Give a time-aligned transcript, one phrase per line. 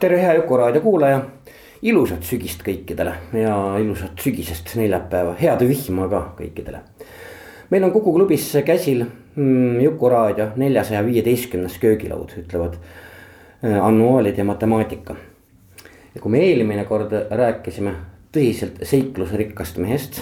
[0.00, 1.20] tere, hea Juku raadio kuulaja.
[1.82, 6.80] ilusat sügist kõikidele ja ilusat sügisest neljapäeva, head vihma ka kõikidele.
[7.70, 14.44] meil on Kuku klubis käsil mm, Juku raadio neljasaja viieteistkümnes köögilaud, ütlevad äh, annuaalid ja
[14.44, 15.16] matemaatika.
[16.14, 17.94] ja kui me eelmine kord rääkisime
[18.32, 20.20] tõsiselt seiklusrikkast mehest,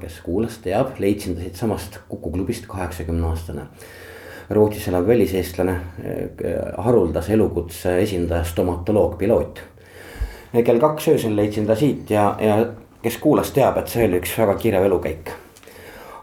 [0.00, 3.68] kes kuulas, teab, leidsin ta siitsamast Kuku klubist kaheksakümne aastane
[4.50, 5.76] Rootsis elav väliseestlane,
[6.78, 9.60] haruldase elukutse esindaja, stomatoloog, piloot.
[10.64, 12.56] kell kaks öösel leidsin ta siit ja, ja
[13.02, 15.30] kes kuulas, teab, et see oli üks väga kirev elukäik.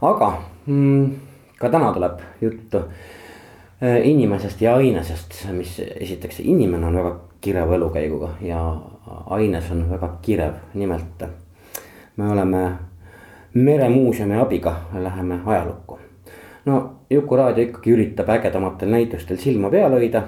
[0.01, 0.31] aga
[0.65, 1.15] mm,
[1.59, 8.29] ka täna tuleb juttu äh, inimesest ja ainesest, mis esiteks inimene on väga kireva elukäiguga
[8.41, 8.59] ja
[9.25, 11.23] aines on väga kirev, nimelt
[12.17, 12.71] me oleme
[13.53, 15.99] meremuuseumi abiga läheme ajalukku
[16.67, 20.23] no Juku raadio ikkagi üritab ägedamatel näitustel silma peal hoida.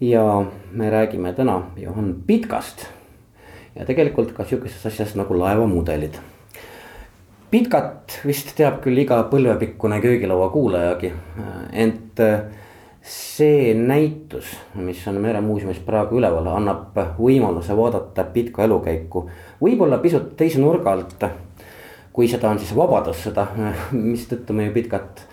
[0.00, 2.86] ja me räägime täna Johan Pitkast
[3.76, 6.16] ja tegelikult ka sihukesest asjast nagu laevamudelid.
[7.50, 11.12] Pitkat vist teab küll iga põlvepikkune köögilaua kuulajagi,
[11.72, 12.22] ent
[13.02, 19.26] see näitus, mis on Meremuuseumis praegu üleval, annab võimaluse vaadata Pitka elukäiku
[19.60, 21.28] võib-olla pisut teise nurga alt
[22.12, 23.46] kui seda on siis Vabadussõda,
[24.12, 25.24] mistõttu me ju Pitkat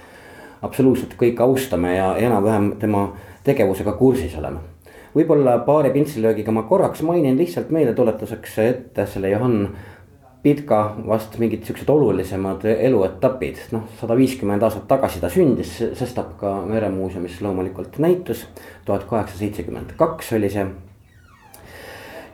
[0.61, 3.11] absoluutselt kõik austame ja enam-vähem tema
[3.43, 4.59] tegevusega kursis oleme.
[5.15, 9.69] võib-olla paari pintslilöögiga ma korraks mainin lihtsalt meeldetuletuseks ette selle Johann
[10.43, 16.53] Pitka vast mingid siuksed olulisemad eluetapid, noh sada viiskümmend aastat tagasi ta sündis, sestap ka
[16.69, 18.45] Meremuuseumis loomulikult näitus.
[18.85, 20.67] tuhat kaheksasada seitsekümmend kaks oli see.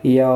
[0.04, 0.30] ja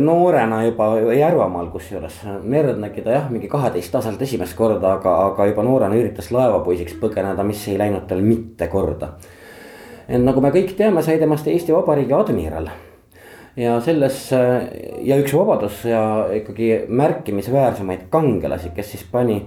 [0.00, 5.64] noorena juba Järvamaal kusjuures merd nägi ta jah, mingi kaheteistaastaselt esimest korda, aga, aga juba
[5.64, 9.14] noorena üritas laevapoisiks põgeneda, mis ei läinud tal mitte korda.
[10.10, 12.68] nagu me kõik teame, sai temast Eesti Vabariigi admiral.
[13.56, 19.40] ja selles ja üks vabadus ja ikkagi märkimisväärsemaid kangelasi, kes siis pani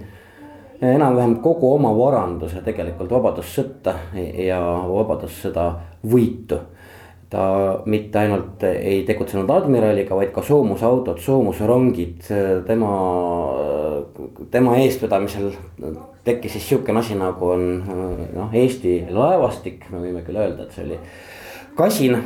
[0.81, 3.93] enam-vähem kogu oma varanduse tegelikult vabadussõtta
[4.41, 4.59] ja
[4.89, 6.59] vabadussõda võitu
[7.33, 12.27] ta mitte ainult ei tegutsenud admiraliga, vaid ka soomusautod, soomusrongid,
[12.67, 12.91] tema,
[14.53, 15.49] tema eestvedamisel
[16.23, 17.66] tekkis siis sihukene asi, nagu on
[18.35, 20.99] noh, Eesti laevastik, me võime küll öelda, et see oli
[21.79, 22.21] kasin.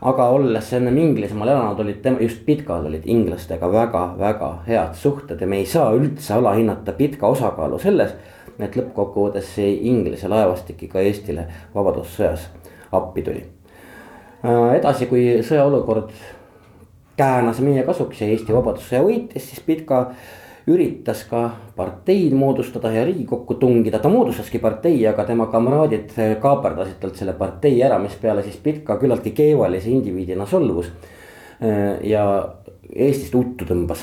[0.00, 5.46] aga olles ennem Inglismaal elanud, olid tema, just Pitkal olid inglastega väga-väga head suhted ja
[5.46, 8.16] me ei saa üldse alahinnata Pitka osakaalu selles,
[8.58, 12.48] et lõppkokkuvõttes see Inglise laevastik ikka Eestile Vabadussõjas
[12.92, 13.48] appi tuli
[14.42, 16.12] edasi, kui sõjaolukord
[17.20, 20.06] käänas meie kasuks ja Eesti Vabadussõja võitis, siis Pitka
[20.70, 21.42] üritas ka
[21.76, 27.80] parteid moodustada ja riigikokku tungida, ta moodustaski partei, aga tema kamraadid kaaperdasid talt selle partei
[27.84, 30.92] ära, mispeale siis Pitka küllaltki keevalise indiviidina solvus.
[32.02, 32.24] ja
[32.90, 34.00] Eestist uttu tõmbas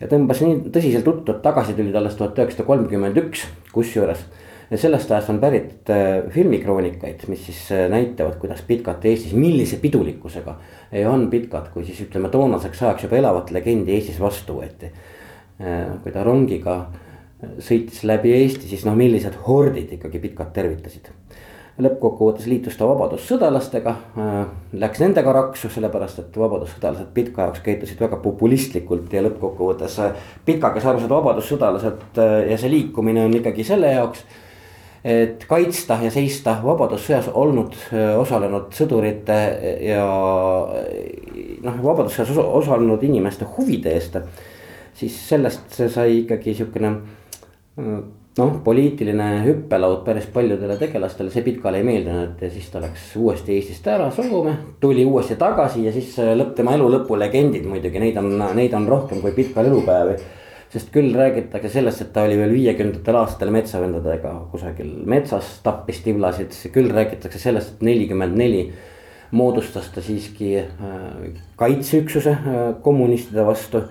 [0.00, 3.42] ja tõmbas nii tõsiselt uttu, et tagasi tuli ta alles tuhat üheksasada kolmkümmend üks,
[3.74, 4.22] kusjuures
[4.70, 5.90] ja sellest ajast on pärit
[6.30, 10.56] filmikroonikaid, mis siis näitavad, kuidas Pitkat Eestis, millise pidulikkusega
[10.92, 14.92] Johan Pitkat, kui siis ütleme toonaseks ajaks juba elavat legendi Eestis vastu võeti.
[16.02, 16.76] kui ta rongiga
[17.62, 21.10] sõitis läbi Eesti, siis noh, millised hordid ikkagi Pitkat tervitasid.
[21.78, 23.92] lõppkokkuvõttes liitus ta vabadussõdalastega,
[24.82, 30.00] läks nendega raksu, sellepärast et vabadussõdalased Pitka jaoks käitusid väga populistlikult ja lõppkokkuvõttes
[30.44, 32.18] Pitka, kes arvas, et vabadussõdalased
[32.50, 34.24] ja see liikumine on ikkagi selle jaoks
[35.04, 37.76] et kaitsta ja seista vabadussõjas olnud
[38.18, 39.38] osalenud sõdurite
[39.86, 40.04] ja
[41.62, 44.18] noh, vabadussõjas osalenud inimeste huvide eest.
[44.98, 46.94] siis sellest sai ikkagi sihukene
[48.38, 53.54] noh, poliitiline hüppelaud päris paljudele tegelastele, see Pitkale ei meeldinud ja siis ta läks uuesti
[53.54, 58.18] Eestist ära Soome, tuli uuesti tagasi ja siis lõpp tema elu lõpu legendid muidugi, neid
[58.18, 60.18] on, neid on rohkem kui Pitkal elupäevi
[60.72, 66.52] sest küll räägitakse sellest, et ta oli veel viiekümnendatel aastatel metsavendadega kusagil metsas, tappis tiblasid,
[66.74, 68.66] küll räägitakse sellest, et nelikümmend neli
[69.30, 70.54] moodustas ta siiski
[71.56, 72.36] kaitseüksuse
[72.82, 73.82] kommunistide vastu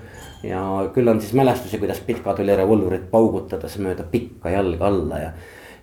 [0.43, 0.61] ja
[0.93, 5.31] küll on siis mälestusi, kuidas Pitka tuli revolvrit paugutades mööda pikka jalga alla ja.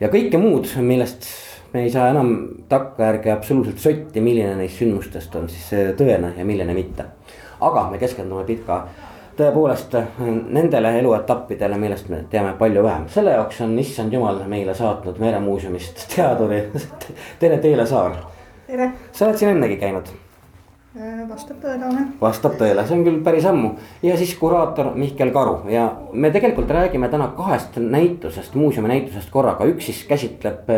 [0.00, 1.26] ja kõike muud, millest
[1.75, 2.35] me ei saa enam
[2.70, 7.06] takkajärgi absoluutselt sotti, milline neist sündmustest on siis tõene ja milline mitte.
[7.61, 8.85] aga me keskendume Pitka
[9.39, 9.97] tõepoolest
[10.55, 16.07] nendele eluetappidele, millest me teame palju vähem, selle jaoks on issand jumal meile saatnud Meremuuseumist
[16.15, 16.61] teaduri
[17.41, 18.21] Tere Teele Saar.
[19.13, 20.13] sa oled siin ennegi käinud?
[20.95, 22.13] Äh, vastab tõele, olen.
[22.21, 23.73] vastab tõele, see on küll päris ammu.
[24.07, 25.57] Ja siis kuraator Mihkel Karu.
[25.73, 30.71] Ja me tegelikult räägime täna kahest näitusest, muuseumi näitusest korraga, üks siis käsitleb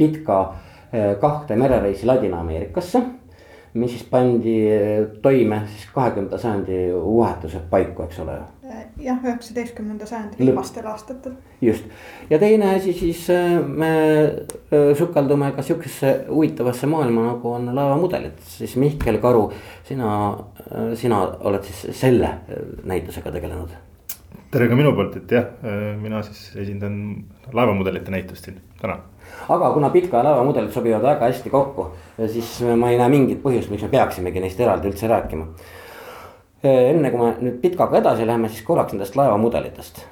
[0.00, 3.04] Pitka äh, kahte merereisi Ladina-Ameerikasse
[3.74, 4.54] mis siis pandi
[5.22, 8.38] toime siis kahekümnenda sajandi vahetuse paiku, eks ole.
[9.00, 11.32] jah, üheksateistkümnenda sajandi viimastel aastatel.
[11.60, 11.84] just.
[12.30, 13.90] Ja teine asi siis eh, me
[14.24, 19.52] eh, sukeldume ka sihukesesse huvitavasse maailma nagu on laevamudelid, siis Mihkel Karu,
[19.84, 20.10] sina,
[20.94, 22.34] sina oled siis selle
[22.84, 23.78] näitusega tegelenud.
[24.50, 25.46] Tere ka minu poolt, et jah,
[26.02, 26.96] mina siis esindan
[27.54, 28.98] laevamudelite näitust siin täna
[29.48, 31.86] aga kuna pika ja lava mudelid sobivad väga hästi kokku,
[32.28, 35.46] siis ma ei näe mingit põhjust, miks me peaksimegi neist eraldi üldse rääkima.
[36.62, 40.04] enne kui me nüüd pitkaga edasi läheme, siis korraks nendest laevamudelitest.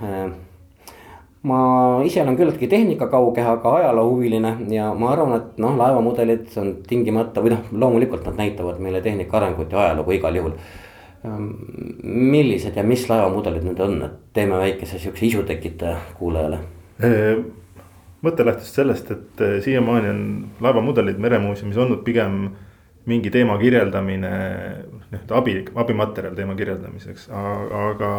[1.42, 1.60] ma
[2.04, 7.54] ise olen küllaltki tehnikakauge, aga ajaloohuviline ja ma arvan, et noh, laevamudelid on tingimata või
[7.54, 10.56] noh, loomulikult nad näitavad meile tehnika arengut ja ajalugu igal juhul
[12.02, 16.58] millised ja mis laevamudelid need on, et teeme väikese sihukese isu tekitaja kuulajale
[18.24, 20.22] mõte lähtus sellest, et eh, siiamaani on
[20.64, 22.48] laevamudelid meremuuseumis olnud pigem
[23.08, 24.30] mingi teema kirjeldamine,
[25.10, 28.10] nii-öelda abi, abimaterjal teema kirjeldamiseks, aga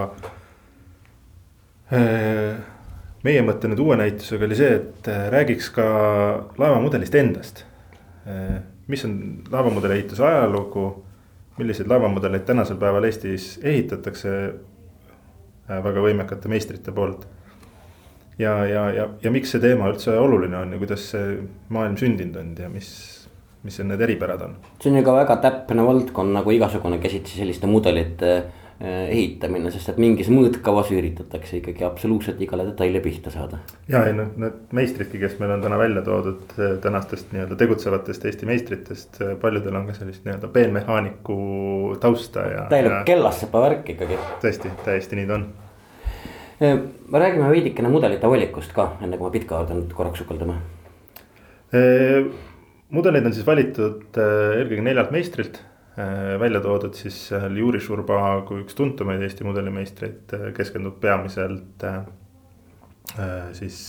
[1.93, 2.55] eh,
[3.27, 5.89] meie mõte nüüd uue näitusega oli see, et eh, räägiks ka
[6.57, 7.65] laevamudelist endast.
[8.89, 9.13] mis on
[9.51, 10.83] laevamudeli ehituse ajalugu,
[11.57, 14.33] milliseid laevamudeleid tänasel päeval Eestis ehitatakse
[15.69, 17.25] väga võimekate meistrite poolt
[18.39, 21.39] ja, ja, ja, ja miks see teema üldse oluline on ja kuidas see
[21.73, 22.91] maailm sündinud on ja mis,
[23.67, 24.55] mis need eripärad on?
[24.79, 29.91] see on ju ka väga täpne valdkond nagu igasugune käsitsi selliste mudelite eh, ehitamine, sest
[29.91, 33.59] et mingis mõõtkavas üritatakse ikkagi absoluutselt igale detaili pihta saada.
[33.91, 38.29] ja ei noh, need meistridki, kes meil on täna välja toodud eh, tänastest nii-öelda tegutsevatest
[38.31, 41.39] Eesti meistritest, eh, paljudel on ka sellist nii-öelda peenmehaaniku
[41.99, 42.69] tausta ja.
[42.71, 44.21] täielik kellassepa värk ikkagi.
[44.45, 45.49] tõesti, täiesti nii ta on
[46.59, 50.57] räägime veidikene mudelite valikust ka, enne kui me Pitka juurde nüüd korraks sukeldume.
[52.89, 55.61] mudeleid on siis valitud eelkõige neljalt meistrilt,
[56.39, 61.85] välja toodud siis Juri Šurba kui üks tuntumaid Eesti mudelimeistreid, keskendub peamiselt
[63.57, 63.79] siis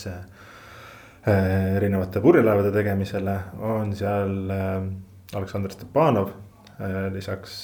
[1.27, 4.37] erinevate purjelaevade tegemisele, on seal
[5.35, 6.31] Aleksandr Stepanov,
[7.13, 7.59] lisaks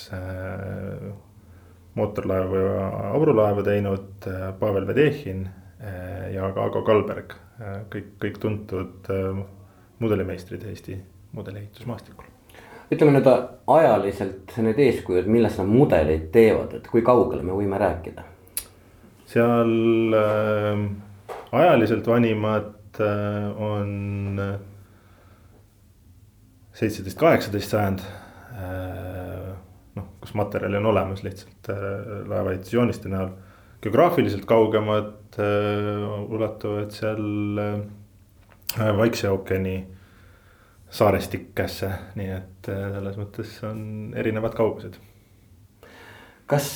[1.96, 5.48] mootorlaevu ja aurulaevu teinud äh, Pavel Vedehhin
[5.80, 7.36] äh, ja ka Ago Kalberg.
[7.60, 9.10] Äh, kõik, kõik tuntud
[9.98, 10.98] mudelimeistrid Eesti
[11.36, 12.32] mudeleehitusmaastikul.
[12.92, 13.28] ütleme nüüd
[13.66, 18.24] ajaliselt need eeskujud, milles nad mudeleid teevad, et kui kaugele me võime rääkida?
[19.26, 20.84] seal äh,
[21.52, 24.40] ajaliselt vanimad äh, on
[26.76, 29.54] seitseteist, kaheksateist sajand äh,
[29.96, 31.82] noh, kus materjali on olemas lihtsalt äh,
[32.28, 33.32] laevaehitusjooniste näol.
[33.82, 39.76] Geograafiliselt kaugemad äh, ulatuvad seal äh, Vaikse ookeani
[40.90, 44.98] saarestikesse, nii et äh, selles mõttes on erinevad kaugused.
[46.46, 46.68] Kas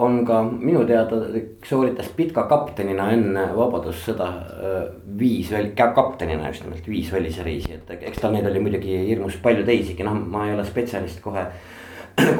[0.00, 1.18] on ka minu teada
[1.68, 4.28] sooritas Pitka kaptenina enne Vabadussõda
[5.20, 10.06] viis kaptenina just nimelt viis välisreisi, et eks tal neid oli muidugi hirmus palju teisigi,
[10.06, 11.44] noh, ma ei ole spetsialist kohe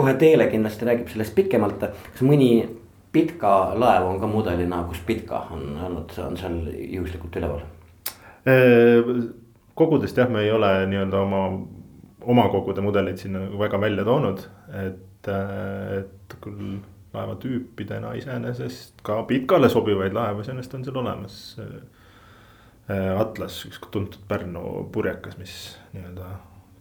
[0.00, 2.64] kohe Teele kindlasti räägib sellest pikemalt, kas mõni
[3.12, 6.62] Pitka laev on ka mudelina, kus Pitka on olnud, on seal
[6.94, 7.64] juhuslikult üleval?
[9.76, 11.40] kogudest jah, me ei ole nii-öelda oma,
[12.32, 14.40] oma kogude mudeleid sinna väga välja toonud,
[14.80, 16.78] et, et küll
[17.12, 21.38] laevatüüpidena iseenesest ka Pitkale sobivaid laevu iseenesest on seal olemas.
[22.90, 25.56] Atlas, üks tuntud Pärnu purjekas, mis
[25.92, 26.32] nii-öelda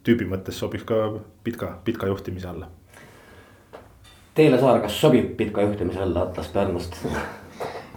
[0.06, 1.04] tüübi mõttes sobiks ka
[1.44, 2.70] Pitka, Pitka juhtimise alla
[4.36, 6.98] Teele Saar, kas sobib Pitka juhtimise alla Atlas Pärnust?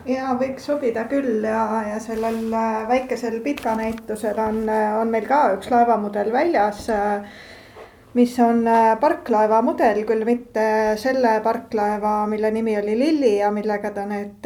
[0.09, 1.63] ja võiks sobida küll ja,
[1.93, 6.89] ja sellel äh, väikesel Pitka näitusel on, äh, on meil ka üks laevamudel väljas.
[6.91, 7.43] Äh,
[8.13, 8.67] mis on
[9.01, 10.65] parklaeva mudel, küll mitte
[11.01, 14.45] selle parklaeva, mille nimi oli Lilli ja millega ta need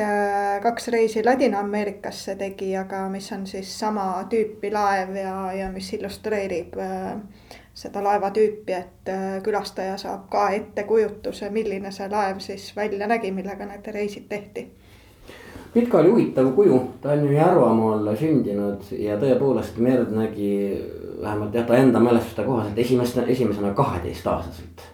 [0.63, 6.79] kaks reisi Ladina-Ameerikasse tegi, aga mis on siis sama tüüpi laev ja, ja mis illustreerib
[6.79, 7.17] äh,
[7.77, 9.11] seda laevatüüpi, et
[9.45, 14.71] külastaja saab ka ettekujutuse, milline see laev siis välja nägi, millega need reisid tehti
[15.77, 20.53] Pitka oli huvitav kuju, ta on ju Järvamaal sündinud ja tõepoolest merd nägi
[21.21, 24.87] vähemalt jah, ta enda mälestuste kohaselt esimest, esimesena kaheteistaastaselt.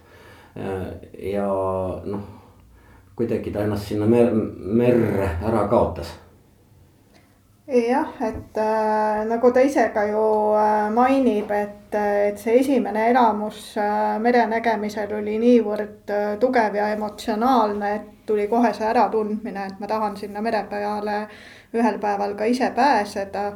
[1.31, 1.47] ja
[2.03, 2.25] noh,
[3.15, 6.11] kuidagi ta ennast sinna mer merre ära kaotas.
[7.67, 10.23] Jah, et äh, nagu ta ise ka ju
[10.55, 16.89] äh, mainib, et, et see esimene elamus äh, mere nägemisel oli niivõrd äh, tugev ja
[16.95, 21.23] emotsionaalne, et tuli kohe see äratundmine, et ma tahan sinna mere peale
[21.73, 23.53] ühel päeval ka ise pääseda.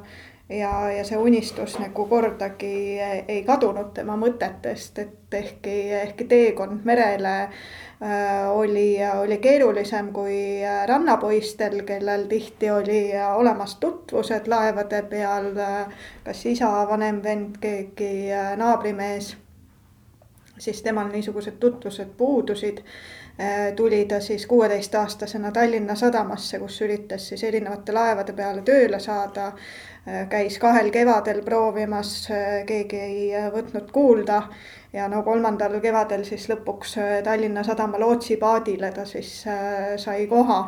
[0.48, 7.34] Ja, ja see unistus nagu kordagi ei kadunud tema mõtetest, et ehkki, ehkki teekond merele
[7.42, 7.58] äh,
[8.54, 15.50] oli, oli keerulisem kui rannapoistel, kellel tihti oli olemas tutvused laevade peal,
[16.24, 19.36] kas isa, vanem vend, keegi äh, naabrimees,
[20.60, 22.84] siis temal niisugused tutvused puudusid.
[23.40, 29.52] Äh, tuli ta siis kuueteistaastasena Tallinna sadamasse, kus üritas siis erinevate laevade peale tööle saada
[30.30, 32.30] käis kahel kevadel proovimas,
[32.68, 34.44] keegi ei võtnud kuulda
[34.94, 40.62] ja no kolmandal kevadel siis lõpuks Tallinna Sadama lootsipaadile ta siis äh, sai koha.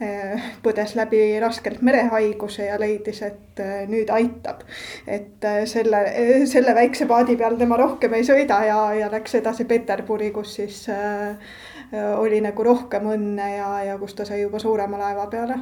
[0.00, 4.62] Äh, põdes läbi raskelt merehaiguse ja leidis, et äh, nüüd aitab.
[5.06, 6.04] et selle,
[6.48, 10.86] selle väikse paadi peal tema rohkem ei sõida ja, ja läks edasi Peterburi, kus siis
[11.92, 15.56] oli nagu rohkem õnne ja, ja kus ta sai juba suurema laeva peale.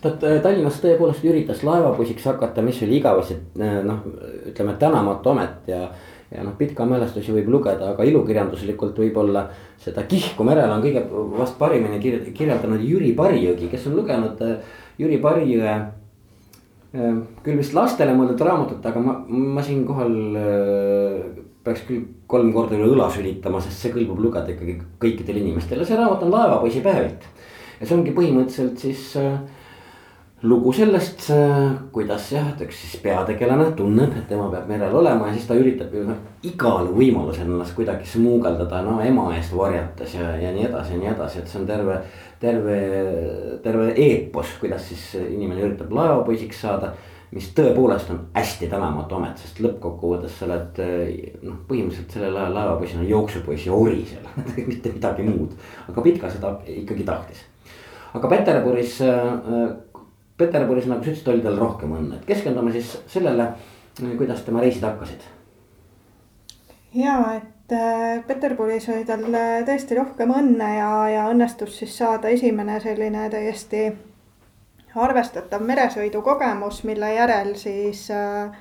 [0.00, 4.04] ta Tallinnas tõepoolest üritas laevapoisiks hakata, mis oli igavesti noh,
[4.52, 5.88] ütleme tänamatu amet ja
[6.30, 9.44] ja noh, Pitka mälestusi võib lugeda, aga ilukirjanduslikult võib-olla
[9.78, 11.04] seda kihku merel on kõige
[11.36, 14.42] vast parimini kirjeldanud Jüri Parijõgi, kes on lugenud
[14.98, 15.76] Jüri Parijõe
[17.44, 20.14] küll vist lastele mõeldud raamatut, aga ma, ma siinkohal
[21.66, 25.98] peaks küll kolm korda üle õla sülitama, sest see kõlbab lugeda ikkagi kõikidele inimestele, see
[25.98, 27.26] raamat on Laevapoisi päevik.
[27.80, 29.34] ja see ongi põhimõtteliselt siis äh,
[30.46, 35.30] lugu sellest äh,, kuidas jah, et üks siis peategelane tunneb, et tema peab merel olema
[35.30, 40.14] ja siis ta üritab ju noh, igal võimalusel ennast kuidagi smuugeldada, no ema eest varjates
[40.18, 41.98] ja, ja nii edasi ja nii edasi, et see on terve.
[42.36, 42.74] terve,
[43.64, 46.90] terve eepos, kuidas siis inimene üritab laevapoisiks saada
[47.34, 50.78] mis tõepoolest on hästi tänamatu amet, sest lõppkokkuvõttes sa oled
[51.42, 54.28] noh, põhimõtteliselt sellel ajal laevapoisil on jooksupoiss ja ori seal
[54.70, 55.56] mitte midagi muud.
[55.90, 57.42] aga Pitka seda ikkagi tahtis.
[58.14, 59.00] aga Peterburis,
[60.36, 63.50] Peterburis nagu sa ütlesid, oli tal rohkem õnne, et keskendume siis sellele,
[64.16, 65.26] kuidas tema reisid hakkasid.
[66.94, 69.26] ja, et äh, Peterburis oli tal
[69.66, 73.88] tõesti rohkem õnne ja, ja õnnestus siis saada esimene selline täiesti
[74.96, 78.54] arvestatav meresõidukogemus, mille järel siis äh,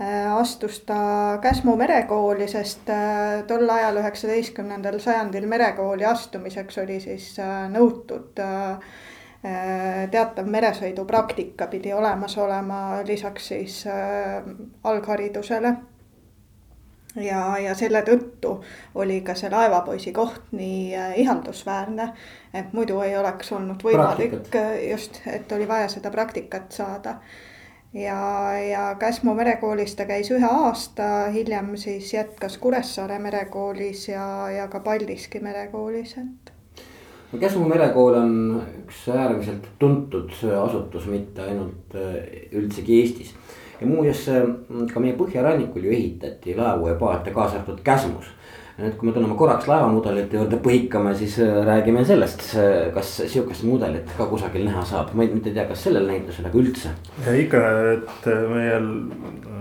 [0.00, 7.34] äh, astus ta Käsmu merekooli, sest äh, tol ajal, üheksateistkümnendal sajandil merekooli astumiseks oli siis
[7.72, 8.44] nõutud
[9.42, 13.80] teatav meresõidupraktika pidi olemas olema lisaks siis
[14.86, 15.72] algharidusele
[17.16, 18.56] ja, ja selle tõttu
[18.94, 22.12] oli ka see laevapoisi koht nii äh, ihaldusväärne,
[22.54, 24.76] et muidu ei oleks olnud võimalik Praktikat.
[24.90, 27.16] just, et oli vaja seda praktikat saada.
[27.92, 28.18] ja,
[28.58, 34.80] ja Käsmu merekoolis ta käis ühe aasta, hiljem siis jätkas Kuressaare merekoolis ja, ja ka
[34.80, 36.52] Paldiski merekoolis, et
[37.32, 40.32] no Käsmu merekool on üks äärmiselt tuntud
[40.64, 43.36] asutus, mitte ainult äh, üldsegi Eestis
[43.82, 44.26] ja muuseas
[44.92, 48.30] ka meie põhjarannikul ju ehitati laevu ja paate, kaasa arvatud Käsmus.
[48.78, 52.40] nüüd, kui me tuleme korraks laevamudelite juurde põikame, siis äh, räägime sellest,
[52.94, 56.48] kas sihukest mudelit ka kusagil näha saab, ma ei, mitte ei tea, kas sellel näitusel,
[56.48, 56.94] aga üldse.
[57.42, 57.60] ikka,
[57.92, 59.60] et meie äh,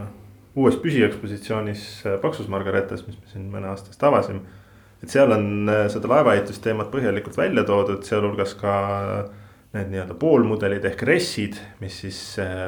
[0.56, 4.42] uues püsiekspositsioonis äh, Paksus Margaretas, mis me siin mõne aasta eest avasime.
[5.04, 8.74] et seal on seda laevaehitusteemat põhjalikult välja toodud, sealhulgas ka
[9.76, 12.22] need nii-öelda poolmudelid ehk RES-id, mis siis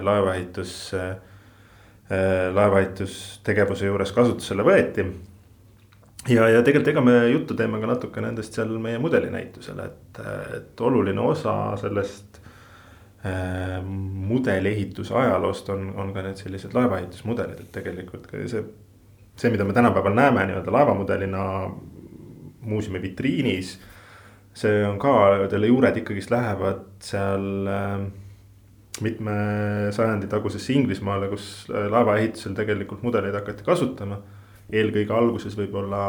[0.04, 1.16] laevaehitus Äh,
[2.54, 5.06] laevaehitustegevuse juures kasutusele võeti.
[6.30, 10.22] ja, ja tegelikult ega me juttu teeme ka natuke nendest seal meie mudelinäitusel, et,
[10.58, 12.40] et oluline osa sellest
[13.26, 13.80] äh,
[14.34, 18.64] mudeliehituse ajaloost on, on ka need sellised laevaehitusmudelid, et tegelikult see.
[19.36, 21.46] see, mida me tänapäeval näeme nii-öelda laevamudelina
[22.62, 23.80] muuseumi vitriinis.
[24.54, 25.14] see on ka,
[25.50, 28.04] selle juured ikkagist lähevad seal äh,
[29.04, 29.36] mitme
[29.96, 34.22] sajandi tagusesse Inglismaale, kus äh, laevaehitusel tegelikult mudeleid hakati kasutama.
[34.74, 36.04] eelkõige alguses võib-olla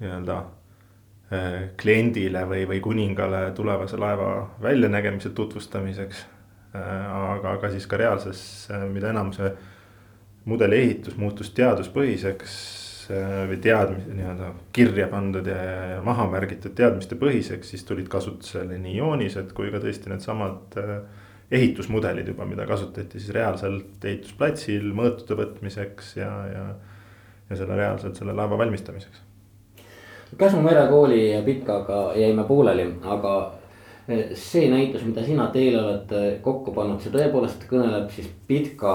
[0.00, 4.32] nii-öelda äh, kliendile või, või kuningale tulevase laeva
[4.62, 6.26] väljanägemise tutvustamiseks.
[6.78, 8.40] aga ka siis ka reaalses,
[8.92, 9.48] mida enam see
[10.44, 12.58] mudeli ehitus muutus teaduspõhiseks
[13.08, 19.54] või teadmise nii-öelda kirja pandud ja maha märgitud teadmiste põhiseks, siis tulid kasutusele nii joonised
[19.56, 20.98] kui ka tõesti needsamad äh,
[21.50, 26.64] ehitusmudelid juba, mida kasutati siis reaalselt ehitusplatsil mõõtude võtmiseks ja, ja.
[27.48, 29.24] ja selle reaalselt selle laeva valmistamiseks.
[30.38, 33.32] Käsmu merekooli Pitkaga jäime pooleli, aga
[34.08, 36.12] eh, see näitus, mida sina teile oled
[36.44, 38.94] kokku pannud, see tõepoolest kõneleb siis Pitka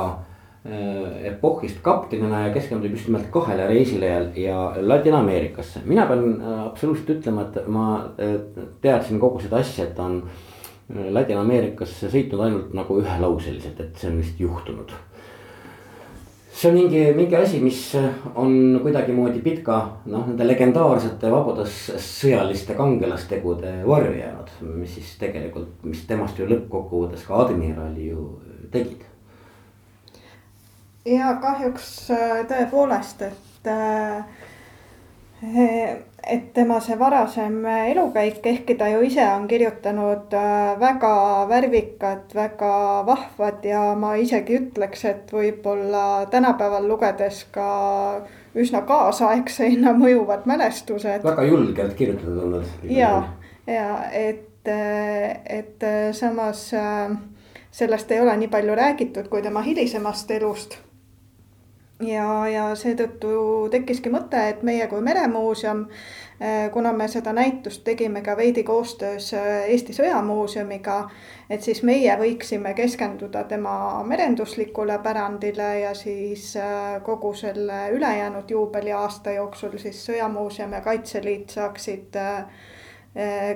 [0.62, 5.82] eh, epohhist kaptenina ja keskendub just nimelt kahele reisile ja, ja Ladina-Ameerikasse.
[5.90, 7.88] mina pean absoluutselt ütlema, et ma
[8.86, 10.22] teadsin kogu seda asja, et on
[10.90, 14.92] Ladina-Ameerikasse sõitnud ainult nagu ühelauseliselt, et see on vist juhtunud.
[16.54, 17.80] see on mingi, mingi asi, mis
[18.36, 24.54] on kuidagimoodi Pitka noh, nende legendaarsete vabadas sõjaliste kangelastegude varju jäänud.
[24.76, 28.28] mis siis tegelikult, mis temast ju lõppkokkuvõttes ka admirali ju
[28.72, 29.02] tegid.
[31.06, 34.26] ja kahjuks äh, tõepoolest, et äh,
[36.28, 41.16] et tema see varasem elukäik, ehkki ta ju ise on kirjutanud äh, väga
[41.50, 47.68] värvikad, väga vahvad ja ma isegi ütleks, et võib-olla tänapäeval lugedes ka
[48.56, 51.24] üsna kaasaegseina mõjuvad mälestused.
[51.24, 52.72] väga julgelt kirjutatud olnud.
[52.84, 53.14] ja,
[53.68, 57.12] ja et, et samas äh,
[57.72, 60.80] sellest ei ole nii palju räägitud kui tema hilisemast elust
[62.02, 65.86] ja, ja seetõttu tekkiski mõte, et meie kui Meremuuseum,
[66.40, 70.98] eh, kuna me seda näitust tegime ka veidi koostöös eh, Eesti Sõjamuuseumiga,
[71.50, 79.38] et siis meie võiksime keskenduda tema merenduslikule pärandile ja siis eh, kogu selle ülejäänud juubeliaasta
[79.38, 82.18] jooksul siis Sõjamuuseum ja Kaitseliit saaksid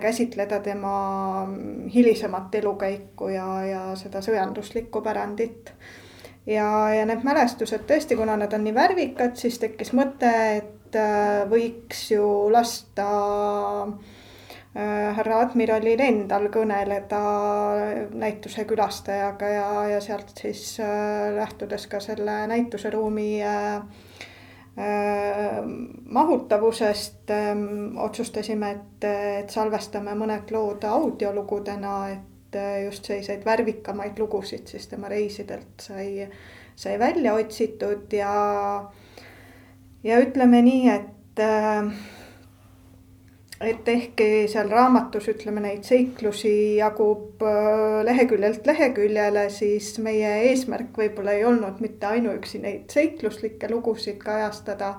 [0.02, 1.48] käsitleda tema
[1.90, 5.72] hilisemat elukäiku ja, ja seda sõjanduslikku pärandit
[6.48, 11.44] ja, ja need mälestused tõesti, kuna nad on nii värvikad, siis tekkis mõte, et äh,
[11.50, 13.08] võiks ju lasta
[13.84, 17.22] äh, härra admiralil endal kõneleda
[18.16, 23.32] näituse külastajaga ja, ja sealt siis äh, lähtudes ka selle näituseruumi
[26.14, 27.32] mahutavusest
[27.98, 29.08] otsustasime, et,
[29.42, 36.28] et salvestame mõned lood audiolugudena, et et just selliseid värvikamaid lugusid siis tema reisidelt sai,
[36.76, 38.36] sai välja otsitud ja,
[40.04, 41.92] ja ütleme nii, et äh,
[43.62, 51.34] et ehkki seal raamatus ütleme neid seiklusi jagub äh, leheküljelt leheküljele, siis meie eesmärk võib-olla
[51.34, 54.94] ei olnud mitte ainuüksi neid seikluslikke lugusid kajastada,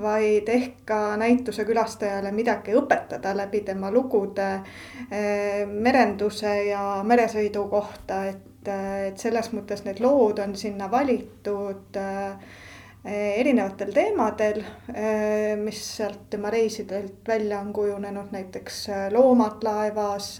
[0.00, 8.22] vaid ehk ka näituse külastajale midagi õpetada läbi tema lugude äh, merenduse ja meresõidu kohta,
[8.32, 12.00] et, äh, et selles mõttes need lood on sinna valitud
[13.04, 14.62] erinevatel teemadel,
[14.94, 20.38] eh, mis sealt tema reisidelt välja on kujunenud, näiteks eh, loomad laevas,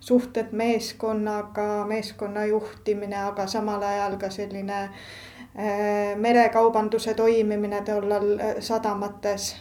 [0.00, 4.88] suhted meeskonnaga, meeskonna juhtimine, aga samal ajal ka selline
[6.16, 8.28] merekaubanduse toimimine tollal
[8.60, 9.56] sadamates.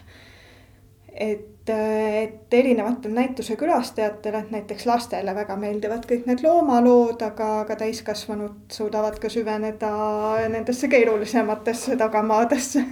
[1.17, 7.77] et et erinevatel näituse külastajatel, et näiteks lastele väga meeldivad kõik need loomalood, aga, aga
[7.79, 9.91] täiskasvanud suudavad ka süveneda
[10.53, 12.83] nendesse keerulisematesse tagamaadesse.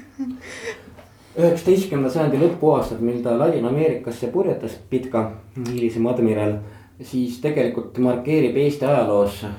[1.36, 5.26] Üheksateistkümnenda sajandi lõpuaastad, mil ta Ladina-Ameerikasse purjetas, Pitka,
[5.68, 6.58] hilisem admiral,
[7.04, 9.56] siis tegelikult markeerib Eesti ajaloos äh,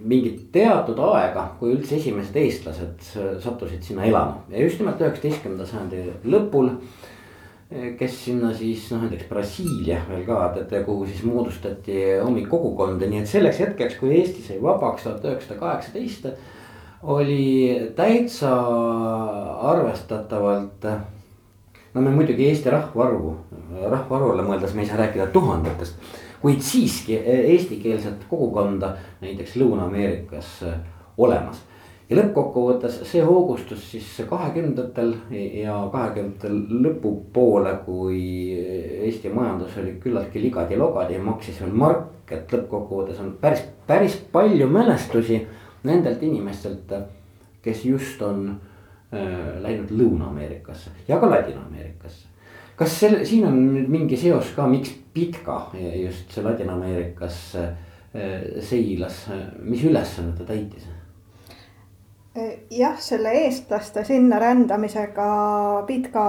[0.00, 3.08] mingit teatud aega, kui üldse esimesed eestlased
[3.44, 4.40] sattusid sinna elama.
[4.48, 6.72] Ja just nimelt üheksateistkümnenda sajandi lõpul
[7.70, 13.22] kes sinna siis noh, näiteks Brasiilia veel ka, teate, kuhu siis moodustati omi kogukonda, nii
[13.22, 16.26] et selleks hetkeks, kui Eesti sai vabaks tuhat üheksasada kaheksateist.
[17.02, 18.50] oli täitsa
[19.70, 20.84] arvestatavalt.
[21.94, 23.36] no me muidugi Eesti rahvaarvu,
[23.86, 25.94] rahvaarvule mõeldes me ei saa rääkida tuhandetest.
[26.42, 30.64] kuid siiski eestikeelset kogukonda näiteks Lõuna-Ameerikas
[31.18, 31.69] olemas
[32.10, 38.22] ja lõppkokkuvõttes see hoogustus siis kahekümnendatel ja kahekümnendatel lõpupoole, kui
[39.06, 44.66] Eesti majandus oli küllaltki ligadi-logadi ja maksis veel mark, et lõppkokkuvõttes on päris, päris palju
[44.70, 45.44] mälestusi
[45.86, 46.90] nendelt inimestelt,
[47.62, 52.26] kes just on äh, läinud Lõuna-Ameerikasse ja ka Ladina-Ameerikasse.
[52.76, 59.28] kas selle, siin on nüüd mingi seos ka, miks Pitka just see Ladina-Ameerikasse äh, seilas,
[59.62, 60.88] mis ülesannet ta täitis?
[62.70, 65.30] Jah, selle eestlaste sinna rändamisega
[65.86, 66.24] Pitka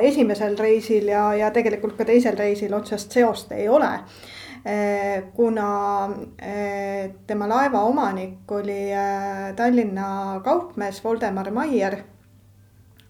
[0.00, 3.90] esimesel reisil ja, ja tegelikult ka teisel reisil otsest seost ei ole.
[5.36, 5.68] kuna
[7.26, 8.88] tema laeva omanik oli
[9.56, 11.98] Tallinna kaupmees Voldemar Maier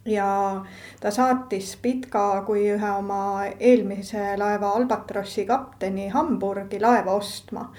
[0.07, 0.65] ja
[1.01, 7.71] ta saatis Pitka kui ühe oma eelmise laeva Albatrossi kapteni Hamburgi laeva ostma.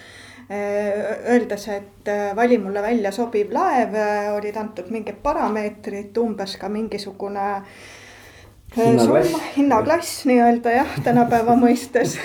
[0.45, 3.95] Öeldes, et vali mulle välja sobiv laev,
[4.35, 7.47] olid antud mingid parameetrid, umbes ka mingisugune
[8.75, 9.33] Hinnaklass.
[9.55, 12.17] hinnaklass nii-öelda jah, tänapäeva mõistes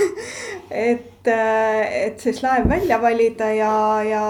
[0.71, 3.73] et, et siis laev välja valida ja,
[4.07, 4.23] ja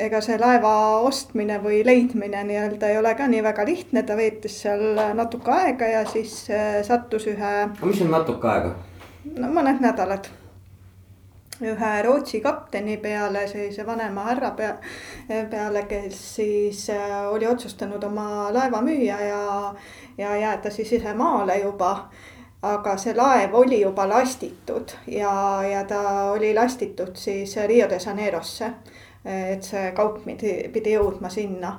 [0.00, 0.72] ega see laeva
[1.06, 5.92] ostmine või leidmine nii-öelda ei ole ka nii väga lihtne, ta veetis seal natuke aega
[5.92, 8.74] ja siis äh, sattus ühe, aga mis on natuke aega?
[9.36, 10.28] no mõned nädalad.
[11.64, 14.76] Ühe Rootsi kapteni peale, sellise vanema härra pea,
[15.50, 19.74] peale, kes siis äh, oli otsustanud oma laeva müüa ja,
[20.18, 21.92] ja jääda siis ise maale juba
[22.62, 28.72] aga see laev oli juba lastitud ja, ja ta oli lastitud siis Rio de Janeirosse.
[29.26, 31.72] et see kaup pidi, jõudma sinna,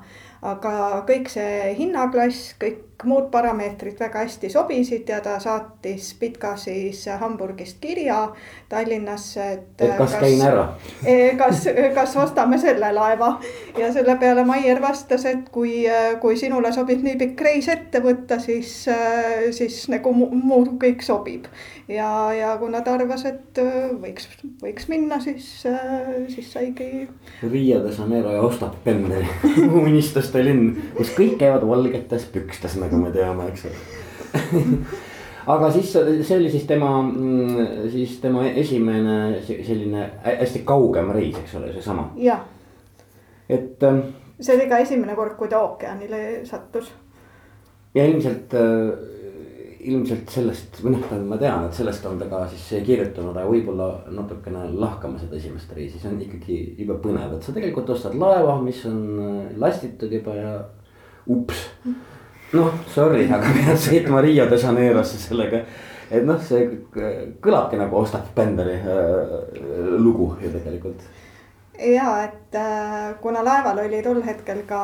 [0.44, 0.72] aga
[1.08, 7.78] kõik see hinnaklass, kõik muud parameetrid väga hästi sobisid ja ta saatis Pitka siis Hamburgist
[7.82, 8.32] kirja
[8.70, 9.82] Tallinnasse, et.
[9.82, 10.64] et kas käin ära?
[11.42, 13.36] kas, kas ostame selle laeva
[13.78, 15.86] ja selle peale Maier vastas, et kui,
[16.22, 18.74] kui sinule sobib nii pikk reis ette võtta, siis,
[19.56, 21.46] siis nagu muu kõik sobib.
[21.88, 23.62] ja, ja kuna ta arvas, et
[24.02, 24.28] võiks,
[24.64, 25.48] võiks minna, siis,
[26.34, 27.08] siis saigi.
[27.46, 29.30] Rio de Janeiro ja ostab pendeli
[29.86, 33.86] unistuste linn, kus kõik käivad valgetes pükstes nagu me teame, eks ole
[35.54, 36.92] aga siis see oli siis tema,
[37.92, 42.10] siis tema esimene selline hästi kaugem reis, eks ole, seesama.
[42.20, 42.44] jah.
[43.50, 43.84] et.
[43.84, 44.08] ähm,
[44.40, 46.92] see oli ka esimene kord, kui ta ookeanile sattus.
[47.96, 48.54] ja ilmselt,
[49.88, 53.88] ilmselt sellest või noh, ma tean, et sellest on ta ka siis kirjutanud, aga võib-olla
[54.14, 58.60] natukene lahkama seda esimest reisi, see on ikkagi jube põnev, et sa tegelikult ostad laeva,
[58.62, 59.00] mis on
[59.64, 60.54] lastitud juba ja
[61.32, 61.66] ups
[62.54, 65.64] noh, sorry, aga pead sõitma Rio de Janeirosse sellega.
[66.08, 66.70] et noh, see
[67.44, 69.34] kõlabki nagu Ostap Benderi äh,
[70.00, 71.04] lugu ju tegelikult.
[71.80, 74.82] Ja et äh, kuna laeval oli tol hetkel ka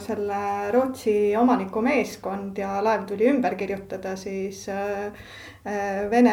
[0.00, 5.12] selle Rootsi omaniku meeskond ja laev tuli ümber kirjutada, siis äh,
[6.10, 6.32] Vene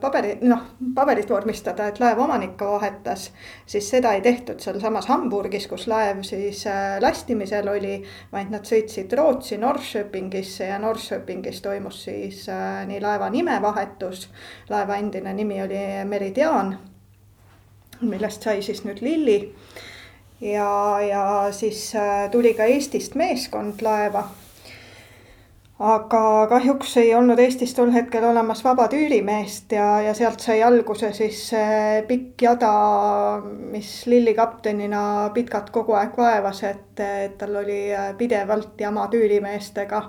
[0.00, 0.62] paberi, noh
[0.96, 3.26] paberit vormistada, et laev omanikku vahetas.
[3.66, 6.62] siis seda ei tehtud sealsamas Hamburgis, kus laev siis
[7.04, 7.98] lastimisel oli,
[8.32, 12.46] vaid nad sõitsid Rootsi Norrköpingisse ja Norrköpingis toimus siis
[12.88, 14.30] nii laeva nimevahetus.
[14.72, 16.78] laeva endine nimi oli Meridian,
[18.10, 19.38] millest sai siis nüüd Lilli.
[20.40, 21.92] ja, ja siis
[22.32, 24.28] tuli ka Eestist meeskond laeva
[25.78, 31.10] aga kahjuks ei olnud Eestis tol hetkel olemas vaba tüürimeest ja, ja sealt sai alguse
[31.16, 31.48] siis
[32.08, 32.70] pikk jada,
[33.72, 37.88] mis Lilli kaptenina Pitkat kogu aeg vaevas, et, et tal oli
[38.18, 40.04] pidevalt jama tüürimeestega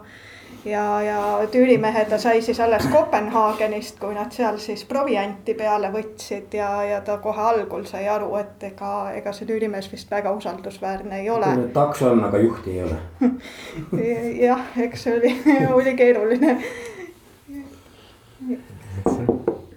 [0.65, 6.57] ja, ja tüürimehe ta sai siis alles Kopenhaagenist, kui nad seal siis provianti peale võtsid
[6.57, 11.21] ja, ja ta kohe algul sai aru, et ega, ega see tüürimees vist väga usaldusväärne
[11.21, 11.51] ei ole.
[11.73, 12.97] takso on, aga juhti ei ole
[14.47, 15.35] jah, eks see oli,
[15.77, 16.57] oli keeruline.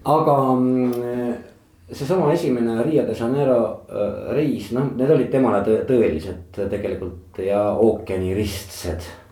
[0.04, 1.36] aga mm,
[1.92, 9.27] seesama esimene Rio de Janeiro äh, reis, noh, need olid temale tõelised tegelikult ja ookeaniristsed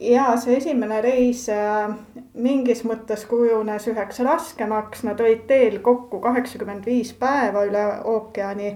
[0.00, 1.88] ja see esimene reis äh,
[2.34, 8.72] mingis mõttes kujunes üheks raskemaks, nad olid teel kokku kaheksakümmend viis päeva üle ookeani.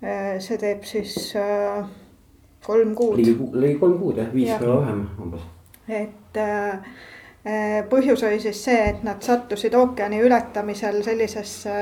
[0.00, 1.82] Äh, see teeb siis äh,
[2.66, 3.18] kolm kuud.
[3.20, 5.48] ligi kolm kuud jah, viis päeva vähem umbes.
[5.90, 6.38] et
[7.90, 11.72] põhjus oli siis see, et nad sattusid ookeani ületamisel sellisesse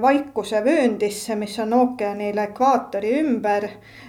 [0.00, 3.68] vaikusevööndisse, mis on ookeanil ekvaatori ümber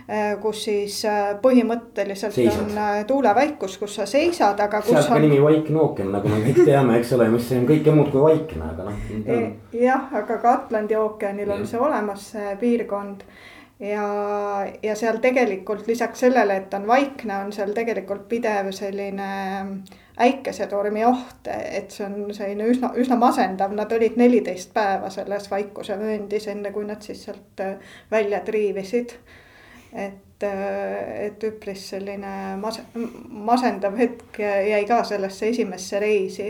[0.09, 2.59] Äh, kus siis äh, põhimõtteliselt seisad.
[2.61, 4.83] on äh, tuulevaikus, kus sa seisad, aga.
[4.85, 5.23] sealt ka on...
[5.25, 8.67] nimi Vaikne ookean, nagu me kõik teame, eks ole, mis on kõike muud kui vaikne,
[8.67, 9.47] aga noh.
[9.73, 13.25] Jah, aga ka Atlandi ookeanil on see olemas, see piirkond
[13.81, 14.05] ja,
[14.85, 19.31] ja seal tegelikult lisaks sellele, et on vaikne, on seal tegelikult pidev selline
[20.17, 26.47] äikesetormi oht, et see on selline üsna, üsna masendav, nad olid neliteist päeva selles vaikusevööndis,
[26.47, 27.65] enne kui nad siis sealt
[28.11, 29.17] välja triivisid
[29.95, 32.83] et, et üpris selline mas-,
[33.29, 36.49] masendav hetk jäi ka sellesse esimesse reisi.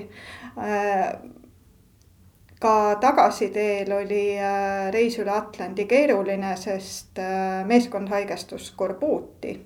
[2.60, 9.60] ka tagasiteel oli äh, reis üle Atlandi keeruline, sest äh, meeskond haigestus skorbuuti.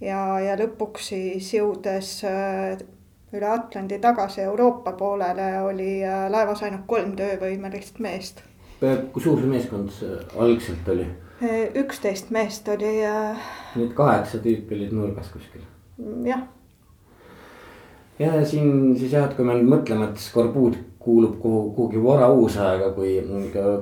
[0.00, 2.76] ja, ja lõpuks siis jõudes äh,
[3.32, 8.42] üle Atlandi tagasi Euroopa poolele, oli laevas ainult kolm töövõimelist meest.
[8.80, 9.90] kui suur see meeskond
[10.38, 11.06] algselt oli?
[11.82, 12.96] üksteist meest oli.
[13.76, 15.64] Need kaheksa tüüpi olid nurgas kuskil?
[16.26, 16.48] jah
[18.18, 22.92] ja siin siis jah, et kui me nüüd mõtleme, et skorbuut kuulub kuhu, kuhugi varauusaega,
[22.94, 23.16] kui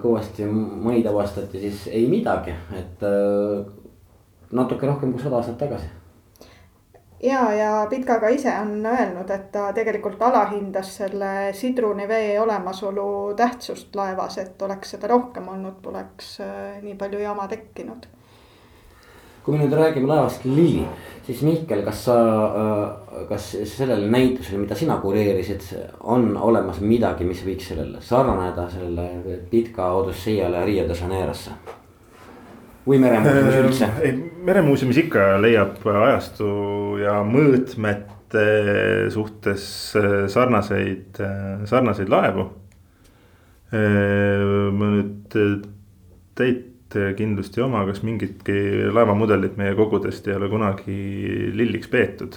[0.02, 3.66] kõvasti maid avastati, siis ei midagi, et äh,
[4.56, 5.90] natuke rohkem kui sada aastat tagasi.
[7.22, 13.96] Ja, ja Pitka ka ise on öelnud, et ta tegelikult alahindas selle sidrunivee olemasolu tähtsust
[13.96, 18.08] laevas, et oleks seda rohkem olnud, poleks äh, nii palju jama tekkinud
[19.44, 20.84] kui me nüüd räägime laevast Lili,
[21.26, 22.16] siis Mihkel, kas sa,
[22.60, 25.64] äh, kas sellele näitusele, mida sina kureerisid,
[26.00, 31.56] on olemas midagi, mis võiks sellele sarnaneda, sellele Pitka Odusseiale Rio de Janeirosse?
[32.86, 33.88] Või meremuuseumis äh, üldse?
[34.04, 34.14] ei,
[34.46, 36.48] meremuuseumis ikka leiab ajastu
[37.02, 38.46] ja mõõtmete
[39.12, 39.66] suhtes
[39.98, 41.20] äh, sarnaseid,
[41.70, 42.48] sarnaseid laevu.
[43.70, 45.36] ma nüüd
[46.34, 50.96] teid kindlust ei oma, kas mingitki laevamudelit meie kogudest ei ole kunagi
[51.54, 52.34] lilliks peetud.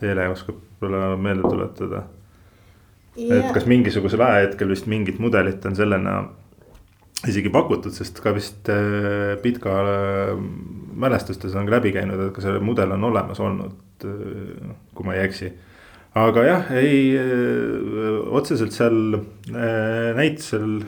[0.00, 2.02] Teele oskab võib-olla meelde tuletada.
[3.18, 6.20] et kas mingisugusel ajahetkel vist mingit mudelit on sellena
[7.26, 10.34] isegi pakutud, sest ka vist äh, Pitka äh,
[10.98, 15.24] mälestustes on läbi käinud, et ka see mudel on olemas olnud, äh, kui ma ei
[15.26, 15.50] eksi.
[16.18, 17.12] aga jah, ei
[18.34, 19.18] otseselt seal
[20.16, 20.80] näitusel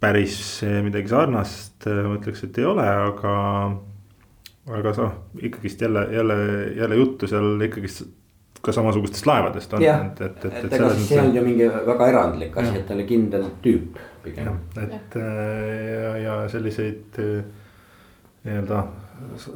[0.00, 0.38] päris
[0.84, 3.34] midagi sarnast ma ütleks, et ei ole, aga.
[4.78, 5.18] aga noh,
[5.50, 6.38] ikkagist jälle, jälle,
[6.78, 8.06] jälle juttu seal ikkagist
[8.64, 9.84] ka samasugustest laevadest on.
[9.84, 12.86] et, et, et, et ega siis see ei olnud ju mingi väga erandlik asi, et
[12.88, 14.58] ta oli kindel tüüp pigem.
[14.80, 17.40] et äh, ja, ja selliseid äh,
[18.44, 18.84] nii-öelda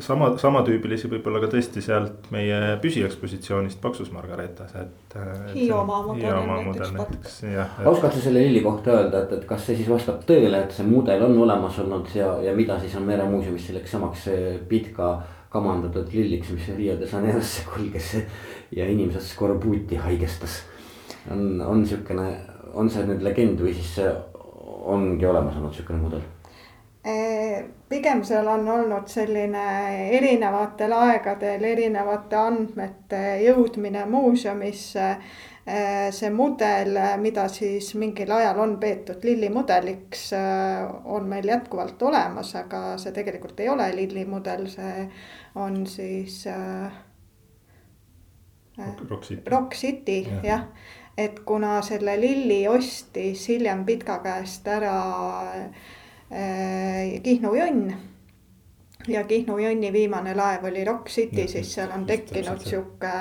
[0.01, 5.17] sama, samatüübilisi võib-olla ka tõesti sealt meie püsiekspositsioonist Paksus Margaretas, et.
[5.53, 7.41] Hiiumaa mudel näiteks,
[7.89, 10.87] oskad sa selle lilli kohta öelda, et, et kas see siis vastab tõele, et see
[10.89, 14.29] mudel on olemas olnud ja, ja mida siis on Meremuuseumis selleks samaks
[14.71, 15.17] Pitka
[15.53, 18.15] kamandatud lilliks, mis Rio de Janeirosse kulges
[18.77, 20.63] ja inimesed skorbuuti haigestas.
[21.31, 22.31] on, on siukene,
[22.75, 23.99] on see nüüd legend või siis
[24.89, 26.27] ongi olemas olnud siukene mudel?
[27.89, 29.65] pigem seal on olnud selline
[30.19, 35.15] erinevatel aegadel erinevate andmete jõudmine muuseumisse.
[36.11, 40.31] see mudel, mida siis mingil ajal on peetud Lilli mudeliks,
[41.05, 45.05] on meil jätkuvalt olemas, aga see tegelikult ei ole Lilli mudel, see
[45.55, 47.08] on siis äh,.
[49.11, 50.59] Rock City, Rock City jah ja.
[51.17, 54.99] et kuna selle Lilli ostis hiljem Pitka käest ära
[55.55, 55.87] äh,
[56.31, 57.95] Äh, Kihnu jonn.
[59.09, 63.13] ja Kihnu jonni viimane laev oli Rock City, siis seal on tekkinud sihuke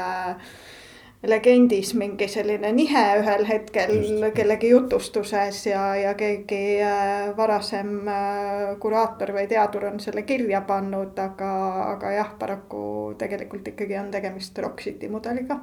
[1.23, 4.25] legendis mingi selline nihe ühel hetkel Just.
[4.36, 11.17] kellegi jutustuses ja, ja keegi äh, varasem äh, kuraator või teadur on selle kirja pannud,
[11.19, 11.49] aga,
[11.95, 15.60] aga jah, paraku tegelikult ikkagi on tegemist Rock City mudeliga.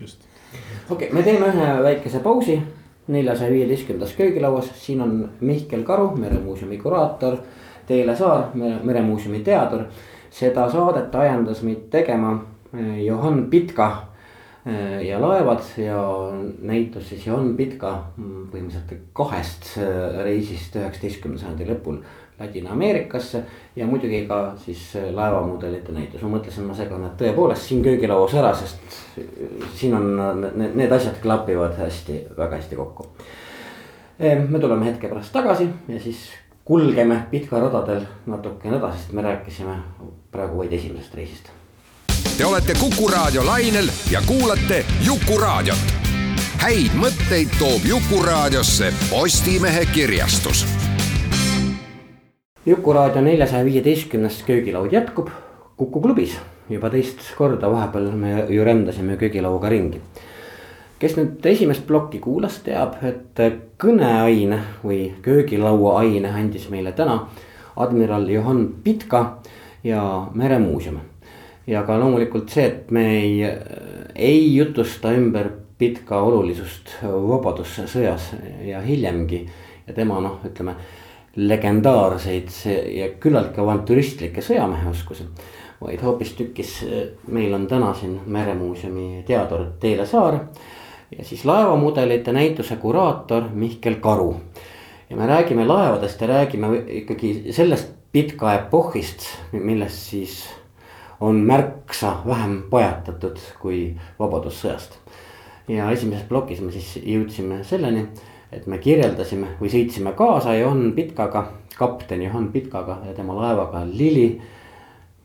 [0.00, 0.22] just.
[0.90, 2.60] okei okay,, me teeme ühe väikese pausi
[3.08, 7.36] neljasaja viieteistkümnendas köögilauas, siin on Mihkel Karu, Meremuuseumi kuraator.
[7.86, 9.84] Teele Saar, Meremuuseumi teadur.
[10.34, 12.32] seda saadet ajendas meid tegema
[12.74, 14.13] eh, Johann Pitka
[15.08, 16.00] ja laevad ja
[16.62, 21.98] näitus siis Johann Pitka mm, põhimõtteliselt kahest eh, reisist üheksateistkümnenda sajandi lõpul
[22.38, 23.42] Ladina-Ameerikasse.
[23.76, 28.54] ja muidugi ka siis laevamudelite näitus, ma mõtlesin, ma segan need tõepoolest siin köögilauas ära,
[28.58, 29.20] sest
[29.78, 33.06] siin on need, need asjad klapivad hästi, väga hästi kokku.
[34.48, 36.30] me tuleme hetke pärast tagasi ja siis
[36.64, 39.76] kulgeme pitkaradadel natukene edasi, sest me rääkisime
[40.32, 41.52] praegu vaid esimesest reisist.
[42.38, 45.78] Te olete Kuku Raadio lainel ja kuulate Jukuraadiot.
[46.58, 50.66] häid mõtteid toob Jukuraadiosse Postimehe kirjastus
[52.66, 55.28] Jukuraadio neljasaja viieteistkümnes köögilaud jätkub
[55.76, 56.34] Kuku klubis
[56.68, 60.00] juba teist korda, vahepeal me ju rändasime köögilauaga ringi.
[60.98, 63.38] kes nüüd esimest plokki kuulas, teab, et
[63.78, 67.28] kõneaine või köögilaua aine andis meile täna
[67.76, 69.38] admiral Johann Pitka
[69.84, 71.13] ja Meremuuseum.
[71.66, 73.44] Ja ka loomulikult see, et me ei,
[74.14, 78.28] ei jutusta ümber Pitka olulisust Vabadussõjas
[78.62, 79.40] ja hiljemgi
[79.88, 80.76] ja tema noh, ütleme
[81.34, 82.52] legendaarseid
[82.94, 85.26] ja küllaltki avantüristlikke sõjameheoskusi.
[85.80, 86.84] vaid hoopistükkis
[87.28, 90.38] meil on täna siin Meremuuseumi teadur Teele Saar.
[91.18, 94.36] ja siis laevamudelite näituse kuraator Mihkel Karu.
[95.10, 100.44] ja me räägime laevadest ja räägime ikkagi sellest pitka epohhist, millest siis
[101.24, 104.98] on märksa vähem pajatatud kui Vabadussõjast.
[105.68, 108.06] ja esimeses plokis me siis jõudsime selleni,
[108.52, 111.46] et me kirjeldasime või sõitsime kaasa Johan Pitkaga,
[111.78, 114.40] kapten Johan Pitkaga ja tema laevaga Lili.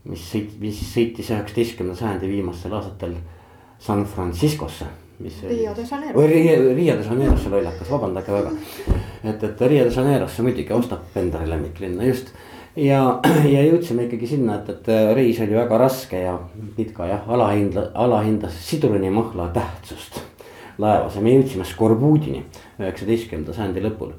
[0.04, 3.18] mis sõit-, mis sõitis üheksateistkümnenda sajandi viimastel aastatel
[3.80, 4.86] San Franciscosse
[5.20, 6.22] mis Rio de Janeiro.
[6.28, 8.52] Rio de Janeirosse lollakas, vabandage väga.
[9.24, 12.32] et, et Rio de Janeirosse muidugi ostab endale lemmiklinna just.
[12.76, 13.20] Ja,
[13.54, 16.36] ja jõudsime ikkagi sinna, et, et reis oli väga raske ja
[16.76, 20.22] Pitka jah, alahindla, alahindas sidrunimahla tähtsust.
[20.80, 22.46] laevas ja me jõudsime Skorbutini
[22.80, 24.14] üheksateistkümnenda sajandi lõpul.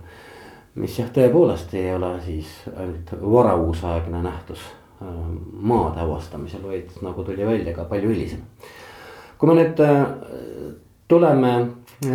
[0.74, 4.60] mis jah, tõepoolest ei ole siis ainult varauusaegne nähtus
[5.02, 5.08] äh,
[5.52, 8.40] maade avastamisel, vaid nagu tuli välja ka palju hilisem.
[9.38, 10.06] kui me nüüd äh,
[11.08, 11.54] tuleme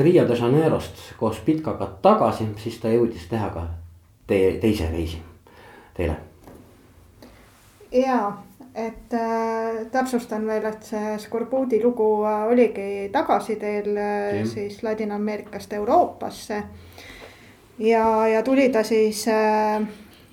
[0.01, 3.67] Rio de Janeirost koos Pitkaga tagasi, siis ta jõudis teha ka
[4.27, 5.21] teie teise reisi
[5.95, 6.15] teile.
[7.91, 8.37] ja,
[8.75, 16.63] et äh, täpsustan veel, et see Skorbuudi lugu äh, oligi tagasiteel äh, siis Ladina-Ameerikast Euroopasse.
[17.79, 19.81] ja, ja tuli ta siis äh,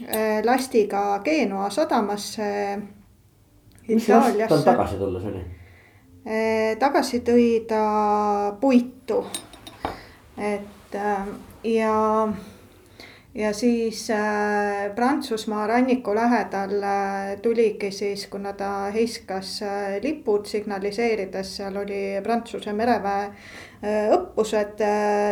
[0.09, 2.79] äh lastiga Genua sadamasse.
[3.89, 5.45] mis last tal tagasi tulles oli?
[6.23, 9.25] Eh, tagasi tõi ta puitu.
[10.39, 11.27] et äh,
[11.65, 12.29] ja,
[13.35, 19.61] ja siis äh, Prantsusmaa ranniku lähedal äh, tuligi siis, kuna ta heiskas
[20.03, 23.31] lipud signaliseerides, seal oli Prantsuse mereväe
[24.15, 24.79] õppused,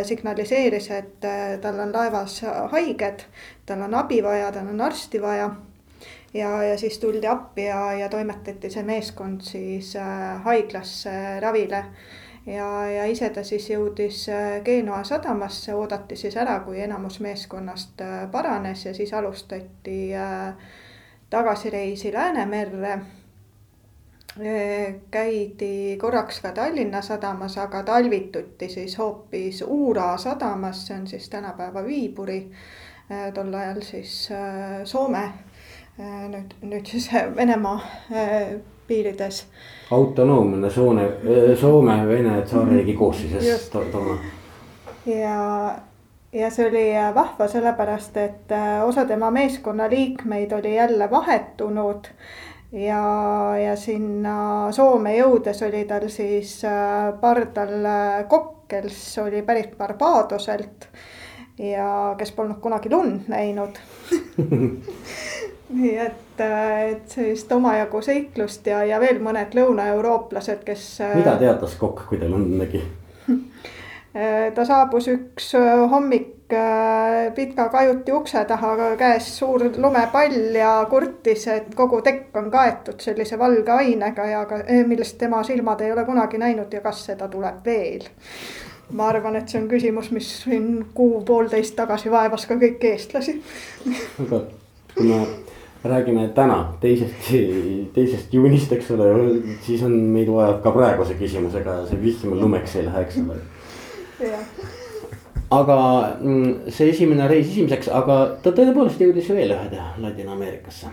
[0.02, 1.26] signaliseeris, et
[1.62, 2.40] tal on laevas
[2.72, 3.22] haiged,
[3.66, 5.52] tal on abi vaja, tal on arsti vaja
[6.34, 11.84] ja, ja siis tuldi appi ja, ja toimetati see meeskond siis äh, haiglasse ravile.
[12.46, 18.00] Ja, ja ise ta siis jõudis äh, Genua sadamasse, oodati siis ära, kui enamus meeskonnast
[18.00, 20.54] äh, paranes ja siis alustati äh,
[21.30, 22.92] tagasireisi Läänemerre.
[24.40, 31.28] Äh, käidi korraks ka Tallinna sadamas, aga talvituti siis hoopis Uura sadamas, see on siis
[31.28, 32.44] tänapäeva Viiburi,
[33.10, 34.28] äh, tol ajal siis
[34.84, 35.28] Soome
[36.00, 38.54] Äh, nüüd, nüüd siis äh, Venemaa äh,
[38.90, 39.44] piirides.
[39.90, 41.06] autonoomne Soome,
[41.60, 44.18] Soome-Vene tsaaririigi koosseisus toona.
[45.06, 45.38] ja,
[46.32, 52.10] ja see oli vahva sellepärast, et osa tema meeskonna liikmeid oli jälle vahetunud
[52.72, 53.04] ja,
[53.58, 54.36] ja sinna
[54.74, 56.58] Soome jõudes oli tal siis
[57.20, 57.88] pardal
[58.28, 60.86] kokk, kes oli pärit Barbadoselt
[61.58, 63.78] ja kes polnud kunagi lund näinud
[65.70, 70.86] nii et, et sellist omajagu seiklust ja, ja veel mõned lõunaeurooplased, kes.
[71.14, 72.82] mida teatas kokk, kui ta lund nägi?
[74.56, 75.52] ta saabus üks
[75.90, 76.36] hommik
[77.34, 83.38] pika kajuti ukse taha, käes suur lumepall ja kurtis, et kogu tekk on kaetud sellise
[83.38, 87.62] valge ainega ja ka, millest tema silmad ei ole kunagi näinud ja kas seda tuleb
[87.64, 88.08] veel
[88.90, 93.36] ma arvan, et see on küsimus, mis siin kuu-poolteist tagasi vaevas ka kõiki eestlasi.
[94.24, 94.40] aga
[94.98, 95.20] me
[95.84, 97.30] räägime täna teisest,
[97.94, 99.08] teisest juunist, eks ole,
[99.64, 103.38] siis on meid vaja ka praeguse küsimusega, see vihjama lumeks ei lähe, eks ole.
[105.50, 105.76] aga
[106.20, 110.92] mm, see esimene reis esimeseks, aga ta tõepoolest jõudis veel ühe Ladina-Ameerikasse.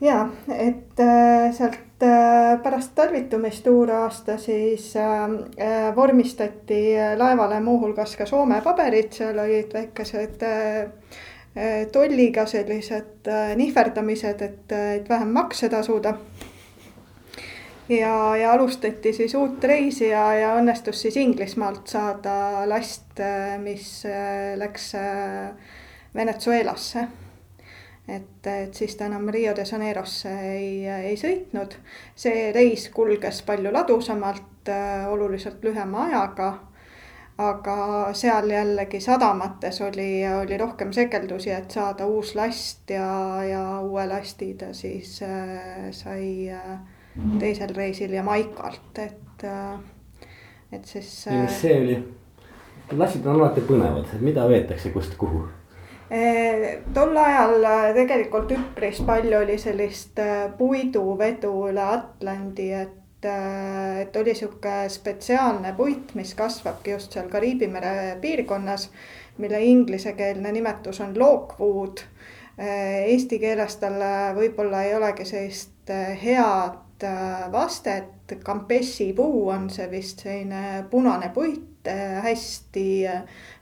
[0.00, 0.20] ja,
[0.54, 9.10] et äh, sealt äh, pärast talvitumist uuraasta siis äh, vormistati laevale muuhulgas ka Soome paberid,
[9.18, 10.46] seal olid väikesed
[11.92, 16.14] tolliga sellised eh, nihverdamised, et, et vähem makse tasuda.
[17.88, 24.04] ja, ja alustati siis uut reisi ja, ja õnnestus siis Inglismaalt saada last, eh, mis
[24.56, 24.92] läks
[26.14, 27.08] Venezuelasse.
[28.08, 31.74] et, et siis ta enam Rio de Janeirosse ei, ei sõitnud.
[32.14, 34.70] see reis kulges palju ladusamalt,
[35.10, 36.69] oluliselt lühema ajaga
[37.40, 37.76] aga
[38.16, 43.10] seal jällegi sadamates oli, oli rohkem sekeldusi, et saada uus last ja,
[43.48, 46.78] ja uue lasti ta siis äh, sai äh,
[47.38, 49.78] teisel reisil Jamaikalt, et äh,,
[50.72, 51.42] et siis äh,.
[51.42, 51.98] mis see oli?
[52.92, 55.46] lassid on alati põnevad, mida veetakse kust kuhu?
[56.10, 64.16] Äh, tol ajal äh, tegelikult üpris palju oli sellist äh, puiduvedu üle Atlandi, et et
[64.16, 68.88] oli sihuke spetsiaalne puit, mis kasvabki just seal Kariibi mere piirkonnas,
[69.38, 72.04] mille inglisekeelne nimetus on lockwood.
[72.60, 74.00] Äh, eesti keeles tal
[74.36, 78.36] võib-olla ei olegi sellist äh, head äh, vastet.
[78.44, 81.88] Campessi puu on see vist selline punane puit,
[82.22, 82.84] hästi,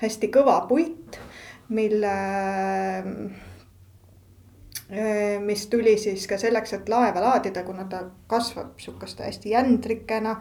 [0.02, 1.16] hästi kõva puit,
[1.72, 2.16] mille
[5.44, 10.36] mis tuli siis ka selleks, et laeva laadida, kuna ta kasvab sihukeste hästi jändrikena.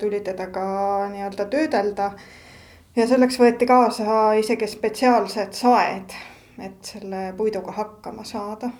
[0.00, 2.12] tuli teda ka nii-öelda töödelda.
[2.96, 6.12] ja selleks võeti kaasa isegi spetsiaalsed saed,
[6.58, 8.70] et selle puiduga hakkama saada.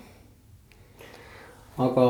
[1.77, 2.05] aga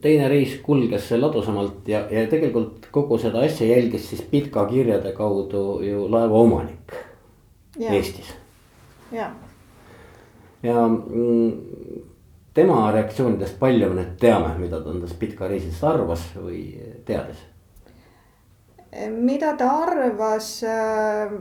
[0.00, 5.80] teine reis kulges ladusamalt ja, ja tegelikult kogu seda asja jälgis siis Pitka kirjade kaudu
[5.82, 6.92] ju laeva omanik
[7.78, 7.90] ja.
[7.92, 8.34] Eestis.
[9.12, 9.30] ja
[10.62, 12.02] ja mm,
[12.54, 16.64] tema reaktsioonidest palju me nüüd teame, mida ta endast Pitka reisist arvas või
[17.06, 17.46] teadis?
[19.10, 21.32] mida ta arvas äh,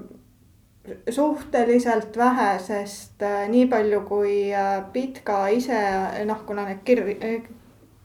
[1.09, 5.79] suhteliselt vähe, sest äh, nii palju kui äh, Pitka ise
[6.25, 7.55] noh, kuna need kirj-,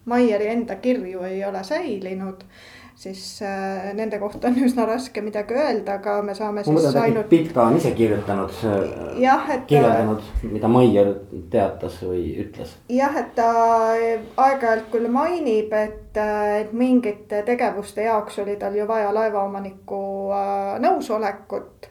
[0.05, 2.43] Maieri enda kirju ei ole säilinud
[2.97, 7.29] siis äh, nende kohta on üsna raske midagi öelda, aga me saame ma siis ainult.
[7.29, 8.53] Pitka on ise kirjutanud,
[9.67, 11.11] kirjeldanud, mida Maier
[11.51, 12.77] teatas või ütles.
[12.89, 13.49] jah, et ta
[13.95, 16.21] aeg-ajalt küll mainib, et,
[16.61, 21.91] et mingite tegevuste jaoks oli tal ju vaja laevaomaniku äh, nõusolekut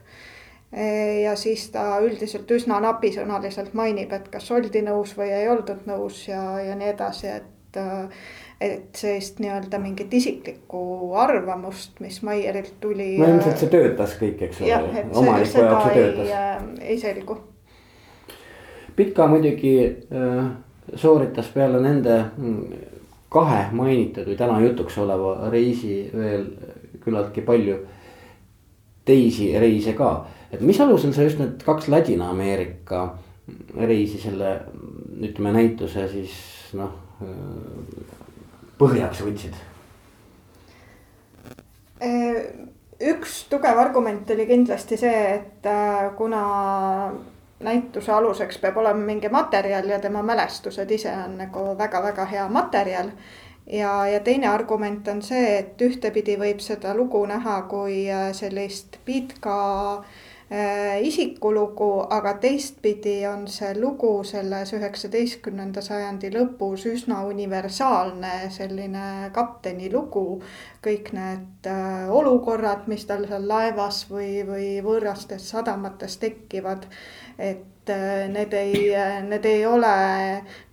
[1.21, 6.23] ja siis ta üldiselt üsna napisõnaliselt mainib, et kas oldi nõus või ei oldud nõus
[6.25, 8.25] ja, ja nii edasi, et äh,
[8.63, 10.81] et sellist nii-öelda mingit isiklikku
[11.19, 13.17] arvamust, mis Maierilt tuli.
[13.19, 14.77] no ilmselt see töötas kõik, eks ole,
[15.11, 16.31] omaniku jaoks see töötas.
[16.37, 16.61] Äh,
[16.93, 17.37] ei selgu.
[18.95, 20.47] Pitka muidugi äh,
[20.95, 22.85] sooritas peale nende mm,
[23.33, 26.47] kahe mainitud või täna jutuks oleva reisi veel
[27.03, 27.79] küllaltki palju
[29.05, 30.15] teisi reise ka.
[30.53, 33.07] et mis alusel sa just need kaks Ladina-Ameerika
[33.75, 34.59] reisi selle
[35.19, 36.35] ütleme näituse siis
[36.77, 36.93] noh
[38.79, 39.61] põhjaks võtsid?
[43.03, 46.41] üks tugev argument oli kindlasti see, et äh, kuna
[47.63, 53.11] näituse aluseks peab olema mingi materjal ja tema mälestused ise on nagu väga-väga hea materjal.
[53.67, 58.99] ja, ja teine argument on see, et ühtepidi võib seda lugu näha kui äh, sellist
[59.05, 59.57] Pitka
[59.97, 60.05] äh,
[60.51, 69.87] Äh, isikulugu, aga teistpidi on see lugu selles üheksateistkümnenda sajandi lõpus üsna universaalne selline kapteni
[69.93, 70.41] lugu.
[70.83, 76.85] kõik need äh, olukorrad, mis tal seal laevas või, või võõrastes sadamates tekivad.
[77.39, 78.91] et äh, need ei,
[79.23, 79.97] need ei ole,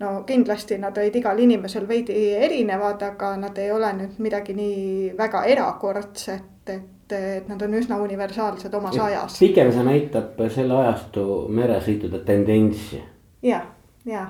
[0.00, 5.12] no kindlasti nad olid igal inimesel veidi erinevad, aga nad ei ole nüüd midagi nii
[5.18, 9.38] väga erakordset, et et, nad on üsna universaalsed omas ja, ajas.
[9.38, 13.02] pigem see näitab selle ajastu meresõitude tendentsi.
[13.42, 13.62] ja,
[14.06, 14.26] ja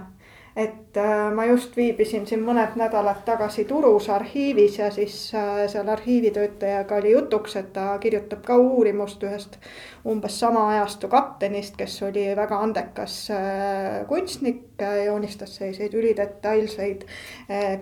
[0.56, 5.88] et äh, ma just viibisin siin mõned nädalad tagasi Turus arhiivis ja siis äh, seal
[5.88, 9.58] arhiivitöötajaga oli jutuks, et ta kirjutab ka uurimust ühest
[10.06, 14.66] umbes sama ajastu kaptenist, kes oli väga andekas äh, kunstnik,
[15.04, 17.02] joonistas selliseid ülidetailseid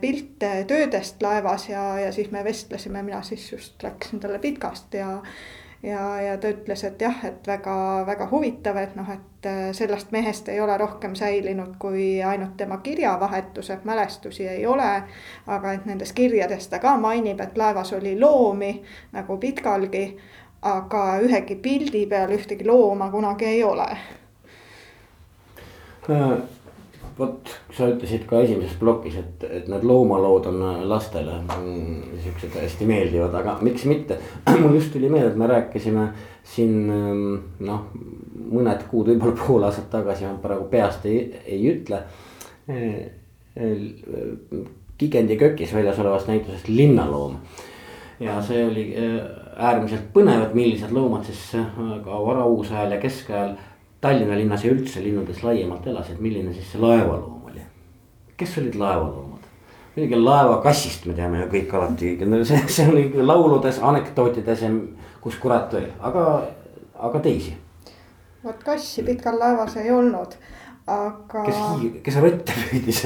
[0.00, 5.20] pilte töödest laevas ja, ja siis me vestlesime, mina siis just läksin talle Pitkast ja
[5.82, 10.48] ja, ja ta ütles, et jah, et väga-väga huvitav, et noh, et äh, sellest mehest
[10.48, 15.02] ei ole rohkem säilinud kui ainult tema kirjavahetus, et mälestusi ei ole.
[15.46, 20.18] aga et nendes kirjades ta ka mainib, et laevas oli loomi nagu Pitkalgi,
[20.62, 23.88] aga ühegi pildi peal ühtegi looma kunagi ei ole
[26.08, 26.57] äh
[27.18, 30.60] vot sa ütlesid ka esimeses plokis, et, et need loomalood on
[30.90, 34.18] lastele mm, siuksed hästi meeldivad, aga miks mitte.
[34.62, 36.08] mul just tuli meelde, et me rääkisime
[36.48, 37.38] siin mm,
[37.68, 37.88] noh,
[38.48, 42.04] mõned kuud, võib-olla pool aastat tagasi, ma praegu peast ei, ei ütle.
[44.98, 47.38] Kigendi kökis väljas olevast näitusest Linnaloom
[48.20, 49.18] ja see oli äh,
[49.56, 51.66] äärmiselt põnev, et millised loomad siis äh,
[52.04, 53.54] ka varauusajal ja keskajal
[54.00, 57.64] Tallinna linnas ja üldse linnades laiemalt elasid, milline siis see laevaloom oli?
[58.38, 59.48] kes olid laevaloomad?
[59.96, 62.12] muidugi laevakassist me teame ju kõik alati,
[62.46, 64.70] see, see oli lauludes, anekdootides ja
[65.24, 66.28] kus kurat veel, aga,
[67.08, 67.56] aga teisi.
[68.44, 70.38] vot kassi pikal laevas ei olnud,
[70.86, 71.44] aga.
[71.48, 73.02] kes, kes rotte püüdis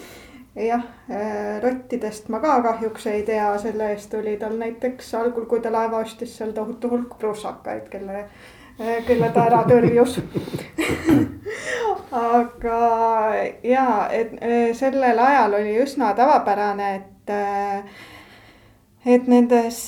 [0.72, 5.62] jah, äh, rottidest ma ka kahjuks ei tea, selle eest oli tal näiteks algul, kui
[5.62, 8.26] ta laeva ostis seal tohutu hulk prussakaid, kelle
[8.78, 10.16] Eh, kelle ta ära tõrjus
[12.14, 12.78] aga
[13.62, 18.00] ja, et eh, sellel ajal oli üsna tavapärane, et eh,
[19.14, 19.78] et nendes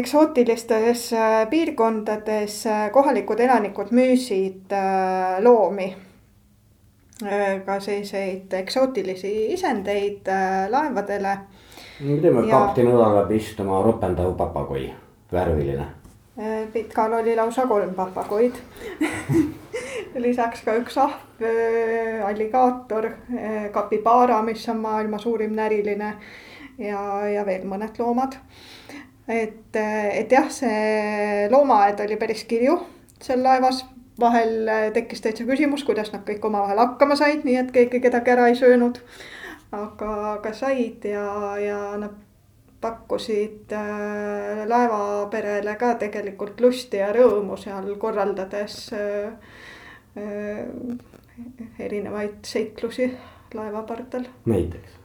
[0.00, 1.02] eksootilistes
[1.52, 2.56] piirkondades
[2.94, 4.72] kohalikud elanikud müüsid
[5.44, 5.90] loomi.
[7.66, 10.32] ka selliseid eksootilisi isendeid
[10.72, 11.36] laevadele.
[12.00, 14.88] me teame, kapten õlal peab istuma ropendav papagoi,
[15.32, 15.99] värviline.
[16.72, 18.56] Pitkal oli lausa kolm papagoid
[20.24, 21.42] lisaks ka üks ahv,
[22.26, 23.10] alligaator,
[23.74, 26.14] kapibaara, mis on maailma suurim näriline
[26.80, 28.38] ja, ja veel mõned loomad.
[29.28, 32.78] et, et jah, see loomaaed oli päris kirju
[33.20, 33.84] seal laevas,
[34.20, 38.48] vahel tekkis täitsa küsimus, kuidas nad kõik omavahel hakkama said, nii et keegi kedagi ära
[38.50, 39.00] ei söönud.
[39.72, 41.26] aga, aga said ja,
[41.60, 42.16] ja nad
[42.80, 49.32] pakkusid äh, laevaperele ka tegelikult lusti ja rõõmu seal korraldades äh,
[50.16, 50.64] äh,
[51.78, 53.10] erinevaid seiklusi
[53.54, 54.24] laevapardal.
[54.44, 55.00] näiteks?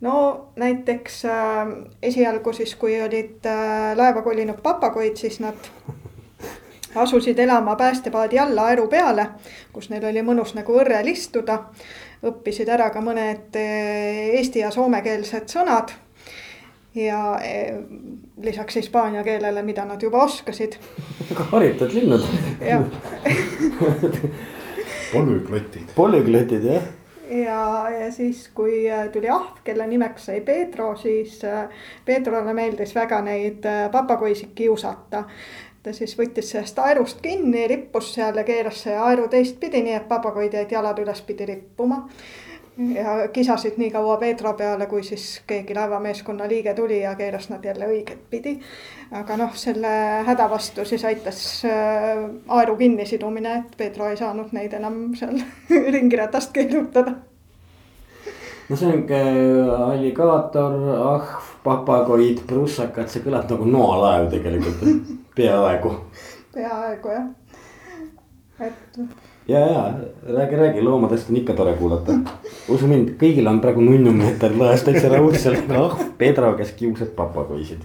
[0.00, 1.66] no näiteks äh,
[2.02, 5.70] esialgu siis, kui olid äh, laeva kolinud papagoid, siis nad
[7.04, 9.26] asusid elama päästepaadi alla aeru peale,
[9.72, 11.64] kus neil oli mõnus nagu õrrel istuda.
[12.20, 15.92] õppisid ära ka mõned äh, eesti ja soomekeelsed sõnad.
[16.94, 17.76] Ja äh,
[18.42, 20.76] lisaks hispaania keelele, mida nad juba oskasid.
[21.30, 22.24] väga haritud linnud.
[22.60, 22.82] jah
[25.12, 25.94] polüglotid.
[25.94, 26.82] polüglotid jah
[27.30, 31.68] ja, ja siis, kui äh, tuli ahv, kelle nimeks sai Pedro, siis äh,
[32.04, 35.24] Pedrole meeldis väga neid papagoisid kiusata.
[35.82, 40.08] ta siis võttis sellest aerust kinni, rippus seal ja keeras see aeru teistpidi, nii et
[40.08, 42.08] papagoid jäid jalad ülespidi rippuma.
[42.78, 47.64] Ja kisasid nii kaua Pedro peale, kui siis keegi laevameeskonna liige tuli ja keeras nad
[47.64, 48.58] jälle õiget pidi.
[49.10, 49.90] aga noh, selle
[50.26, 51.62] häda vastu siis aitas
[52.48, 55.42] aeru kinnisidumine, et Pedro ei saanud neid enam seal
[55.96, 57.14] ringiratast keerutada
[58.70, 59.02] no see on
[59.76, 64.84] alligaator, ahv, papagoid, prussakad, see kõlab nagu noalaev tegelikult,
[65.36, 65.96] peaaegu.
[66.54, 67.26] peaaegu jah,
[68.68, 69.02] et.
[69.50, 69.82] Ja, ja
[70.36, 72.16] räägi, räägi, loomadest on ikka tore kuulata.
[72.68, 77.84] usu mind, kõigil on praegu nunnumeeter laes täitsa raudselt, ahv Pedro, kes kiusab papagoisid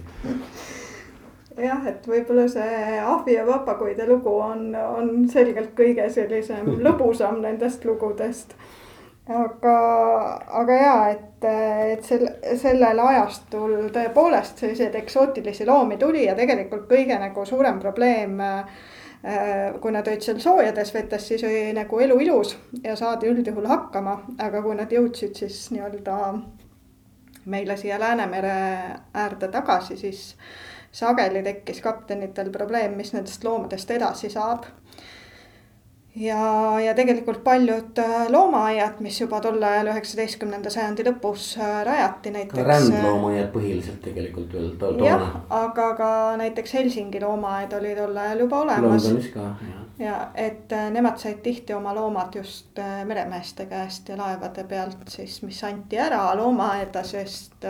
[1.56, 7.84] jah, et võib-olla see ahvi ja papagoide lugu on, on selgelt kõige sellisem lõbusam nendest
[7.88, 8.56] lugudest
[9.28, 9.76] aga,
[10.60, 11.46] aga ja, et,
[11.92, 12.26] et sel,
[12.60, 18.84] sellel ajastul tõepoolest selliseid eksootilisi loomi tuli ja tegelikult kõige nagu suurem probleem äh,.
[19.80, 24.20] Kui nad olid seal soojades vetes, siis oli nagu elu ilus ja saadi üldjuhul hakkama,
[24.38, 26.18] aga kui nad jõudsid siis nii-öelda
[27.46, 28.54] meile siia Läänemere
[29.14, 30.36] äärde tagasi, siis
[30.92, 34.66] sageli tekkis kaptenitel probleem, mis nendest loomadest edasi saab
[36.16, 42.32] ja, ja tegelikult paljud äh, loomaaiad, mis juba tol ajal üheksateistkümnenda sajandi lõpus äh, rajati
[42.34, 42.62] näiteks.
[42.66, 45.06] rändloomaaiad põhiliselt tegelikult veel toona.
[45.06, 46.10] jah, aga ka
[46.40, 49.04] näiteks Helsingi loomaaed oli tol ajal juba olemas.
[49.04, 49.84] Londonis ka, jah.
[49.98, 55.42] ja et äh, nemad said tihti oma loomad just meremeeste käest ja laevade pealt siis,
[55.42, 57.64] mis anti ära loomaaeda, sest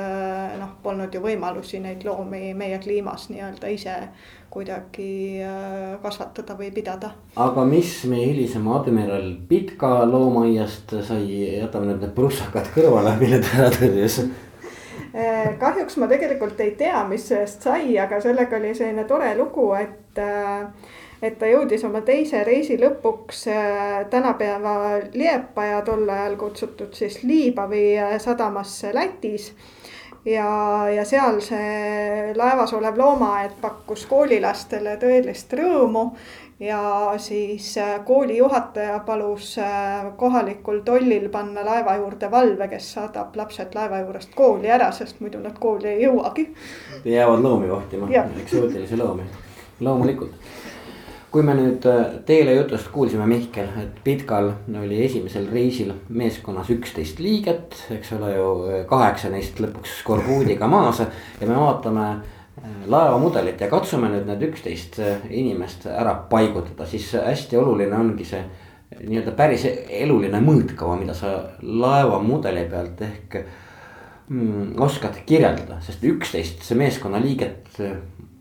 [0.59, 3.95] noh, polnud ju võimalusi neid loomi meie kliimas nii-öelda ise
[4.57, 7.13] kuidagi äh, kasvatada või pidada.
[7.37, 11.25] aga mis meie hilisem admiral Pitka loomaaiast sai,
[11.61, 17.05] jätame nüüd need prussakad kõrvale, mille ta ära tõrjus äh, kahjuks ma tegelikult ei tea,
[17.09, 20.95] mis sellest sai, aga sellega oli selline tore lugu, et äh,
[21.25, 23.47] et ta jõudis oma teise reisi lõpuks
[24.13, 24.75] tänapäeva
[25.17, 27.87] Liepaja, tol ajal kutsutud siis Liibavi
[28.21, 29.49] sadamasse Lätis
[30.27, 30.49] ja,
[30.91, 36.11] ja seal see laevas olev loomaaed pakkus koolilastele tõelist rõõmu.
[36.61, 43.37] ja siis äh, kooli juhataja palus äh, kohalikul tollil panna laeva juurde valve, kes saadab
[43.37, 46.47] lapsed laeva juurest kooli ära, sest muidu nad kooli ei jõuagi.
[47.05, 48.09] jäävad loomi kohtima,
[48.41, 49.29] eksootilisi loomi,
[49.81, 50.33] loomulikult
[51.37, 54.47] kui me nüüd äh, teele jutust kuulsime, Mihkel, et Pitkal
[54.81, 58.47] oli esimesel reisil meeskonnas üksteist liiget, eks ole ju,
[58.89, 61.11] kaheksa neist lõpuks skorbuudiga maas ja
[61.43, 67.61] me vaatame äh, laevamudelit ja katsume nüüd need üksteist äh, inimest ära paigutada, siis hästi
[67.61, 68.41] oluline ongi see
[68.97, 77.77] nii-öelda päris eluline mõõtkava, mida sa laevamudeli pealt ehk mm, oskad kirjeldada, sest üksteist meeskonnaliiget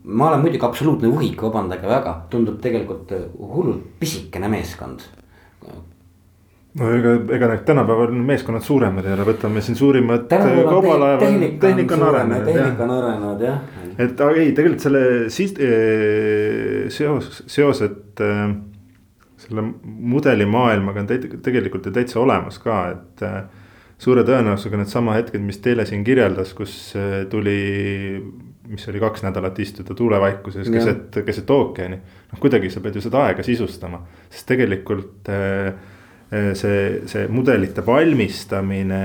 [0.06, 5.02] ma olen muidugi absoluutne uhik, vabandage väga, tundub tegelikult hullult pisikene meeskond.
[6.76, 11.58] no ega, ega need tänapäeval meeskonnad suuremad ei ole, võtame siin suurimad kaubalaevad.
[11.60, 12.46] tehnika on arenenud.
[12.52, 13.60] tehnika on arenenud jah.
[13.98, 18.48] et aga ei, tegelikult selle siis eh, seos, seosed eh,
[19.46, 23.40] selle mudelimaailmaga on tegelikult ju täitsa olemas ka, et eh,
[23.98, 26.76] suure tõenäosusega needsama hetked, mis Teele siin kirjeldas, kus
[27.32, 27.56] tuli
[28.68, 31.98] mis oli kaks nädalat istuda tuulevaikuses keset, keset ookeani.
[32.32, 35.74] noh, kuidagi sa pead ju seda aega sisustama, sest tegelikult äh,
[36.30, 39.00] see, see mudelite valmistamine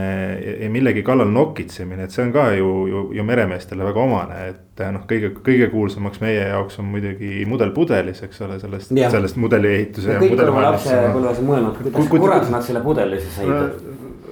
[0.63, 4.85] ja millegi kallal nokitsemine, et see on ka ju, ju, ju meremeestele väga omane, et
[4.93, 10.17] noh, kõige, kõige kuulsamaks meie jaoks on muidugi mudel pudelis, eks ole, sellest, sellest mudeliehituse.
[10.23, 13.51] kõik oleme lapsepõlves mõelnud, kuidas kurat nad selle pudelisse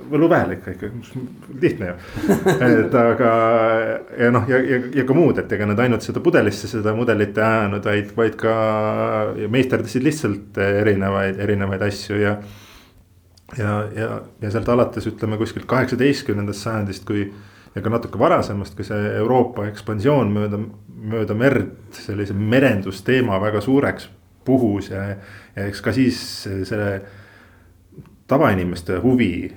[0.10, 0.90] said võluväel ikka, ikka
[1.62, 1.96] lihtne ju.
[2.66, 3.34] et aga
[4.18, 7.38] ja noh, ja, ja, ja ka muud, et ega nad ainult seda pudelisse seda mudelit
[7.38, 8.56] ei ajanud, vaid, vaid ka
[9.52, 12.36] meisterdasid lihtsalt erinevaid, erinevaid asju ja.
[13.58, 14.10] ja, ja,
[14.42, 17.30] ja sealt alates ütleme kuskilt kaheksateistkümnendast sajandist, kui
[17.76, 20.62] ja ka natuke varasemast, kui see Euroopa ekspansioon mööda,
[21.14, 24.10] mööda merd sellise merendusteema väga suureks
[24.46, 25.12] puhus ja,
[25.56, 26.20] ja eks ka siis
[26.66, 26.94] selle
[28.30, 29.50] tavainimeste huvi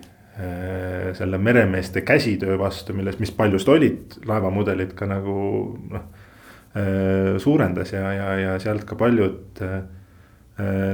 [1.13, 5.35] selle meremeeste käsitöö vastu, milles, mis paljust olid laevamudelid ka nagu
[5.93, 6.07] noh.
[6.73, 9.83] Äh, suurendas ja, ja, ja sealt ka paljud äh,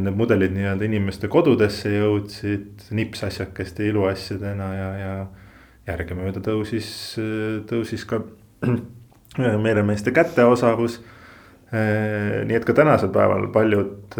[0.02, 5.12] need mudelid nii-öelda inimeste kodudesse jõudsid nipsasjakeste iluasjadena ja, ja.
[5.86, 6.88] järgemööda tõusis,
[7.70, 8.24] tõusis ka
[9.68, 11.17] meremeeste käteosavus Äh,
[11.68, 14.14] nii et ka tänasel päeval paljud,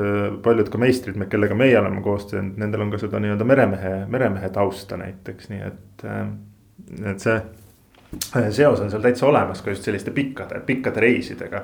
[0.45, 4.51] paljud ka meistrid, kellega meie oleme koos teinud, nendel on ka seda nii-öelda meremehe, meremehe
[4.53, 6.05] tausta näiteks, nii et.
[6.05, 6.27] Äh,
[7.09, 11.63] et see äh, seos on seal täitsa olemas ka just selliste pikkade, pikkade reisidega.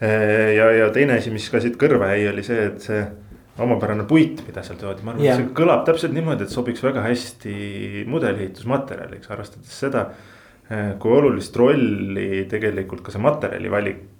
[0.00, 3.02] ja, ja teine asi, mis ka siit kõrva jäi, oli see, et see
[3.60, 6.80] omapärane puit, mida seal toodi, ma arvan yeah., et see kõlab täpselt niimoodi, et sobiks
[6.86, 10.06] väga hästi mudeliehitusmaterjaliks, arvestades seda
[11.02, 14.19] kui olulist rolli tegelikult ka see materjali valik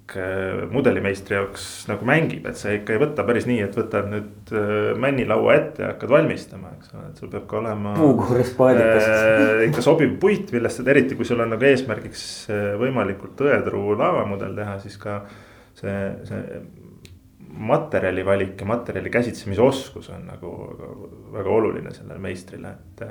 [0.71, 4.91] mudelimeistri jaoks nagu mängib, et sa ikka ei võta päris nii, et võtad nüüd äh,
[4.99, 7.93] männilaua ette ja hakkad valmistama, eks ole, et sul peab ka olema.
[7.97, 9.63] puukuurist paadikast äh,.
[9.69, 14.77] ikka sobiv puit, millest, eriti kui sul on nagu eesmärgiks äh, võimalikult tõetruu laevamudel teha,
[14.83, 15.21] siis ka
[15.79, 15.97] see,
[16.27, 16.61] see
[17.71, 20.93] materjali valik ja materjali käsitsemise oskus on nagu väga,
[21.39, 23.07] väga oluline sellele meistrile, et.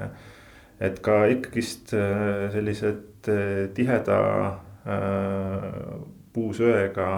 [0.80, 3.28] et ka ikkagist sellised
[3.76, 4.20] tiheda
[4.88, 6.00] äh,
[6.32, 7.08] puusöega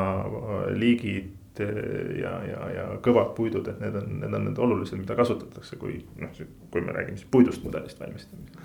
[0.77, 5.17] liigid äh, ja, ja, ja kõvad puidud, et need on, need on need olulised, mida
[5.19, 6.33] kasutatakse, kui noh,
[6.73, 8.59] kui me räägime siis puidust mudelist valmistamisest.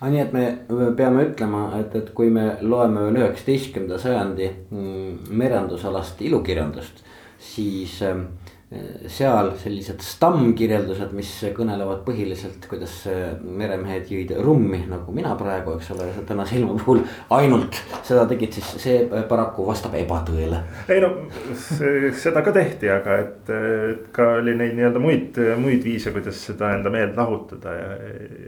[0.00, 5.34] aga nii, et me peame ütlema, et, et kui me loeme veel üheksateistkümnenda sajandi mm,
[5.38, 7.04] merendusalast ilukirjandust,
[7.52, 8.24] siis äh,
[9.12, 12.94] seal sellised stammkirjeldused, mis kõnelevad põhiliselt, kuidas
[13.42, 17.02] meremehed jõid rummi, nagu mina praegu, eks ole, tänase ilma puhul
[17.36, 20.62] ainult seda tegid, siis see paraku vastab ebatõele.
[20.92, 21.12] ei no
[22.22, 26.72] seda ka tehti, aga et, et ka oli neid nii-öelda muid, muid viise, kuidas seda
[26.76, 27.90] enda meelt lahutada ja,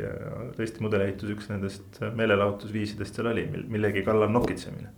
[0.04, 0.14] ja
[0.56, 4.88] tõesti mudelehitus üks nendest meelelahutusviisidest seal oli, millegi kallal nokitsemine.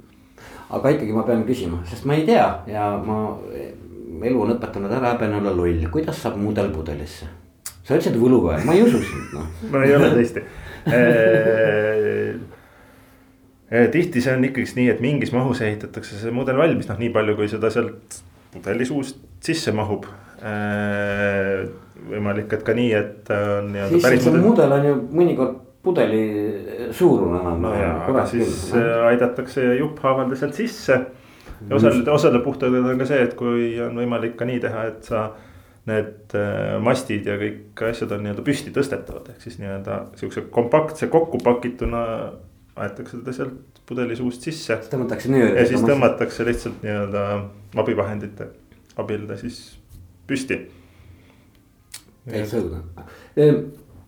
[0.76, 3.18] aga ikkagi ma pean küsima, sest ma ei tea ja ma
[4.24, 7.28] elu on õpetanud ära häbene olla loll, kuidas saab mudel pudelisse?
[7.86, 9.46] sa ütlesid võluväe, ma ei usu sind noh.
[9.72, 10.42] no ei ole tõesti
[13.92, 17.36] tihti see on ikkagist nii, et mingis mahus ehitatakse see mudel valmis, noh nii palju,
[17.38, 18.20] kui seda sealt
[18.54, 20.06] pudeli suust sisse mahub.
[22.06, 24.26] võimalik, et ka nii, et on nii-öelda päris.
[24.26, 24.42] Mudel...
[24.44, 26.22] mudel on ju mõnikord pudeli
[26.94, 27.62] suurune enam.
[27.62, 31.00] no aga siis küll, aidatakse jupphaaval sealt sisse
[31.68, 35.12] ja osale, osale puhtadel on ka see, et kui on võimalik ka nii teha, et
[35.12, 35.28] sa.
[35.86, 41.06] Need äh, mastid ja kõik asjad on nii-öelda püsti tõstetavad, ehk siis nii-öelda siukse kompaktse
[41.12, 42.00] kokkupakituna
[42.74, 44.80] aetakse teda sealt pudeli suust sisse.
[44.80, 45.54] siis tõmmatakse nööri.
[45.60, 47.22] ja siis tõmmatakse lihtsalt nii-öelda
[47.78, 48.48] abivahendite
[48.96, 49.60] abil ta siis
[50.26, 50.58] püsti.
[52.26, 52.82] täitsa õudne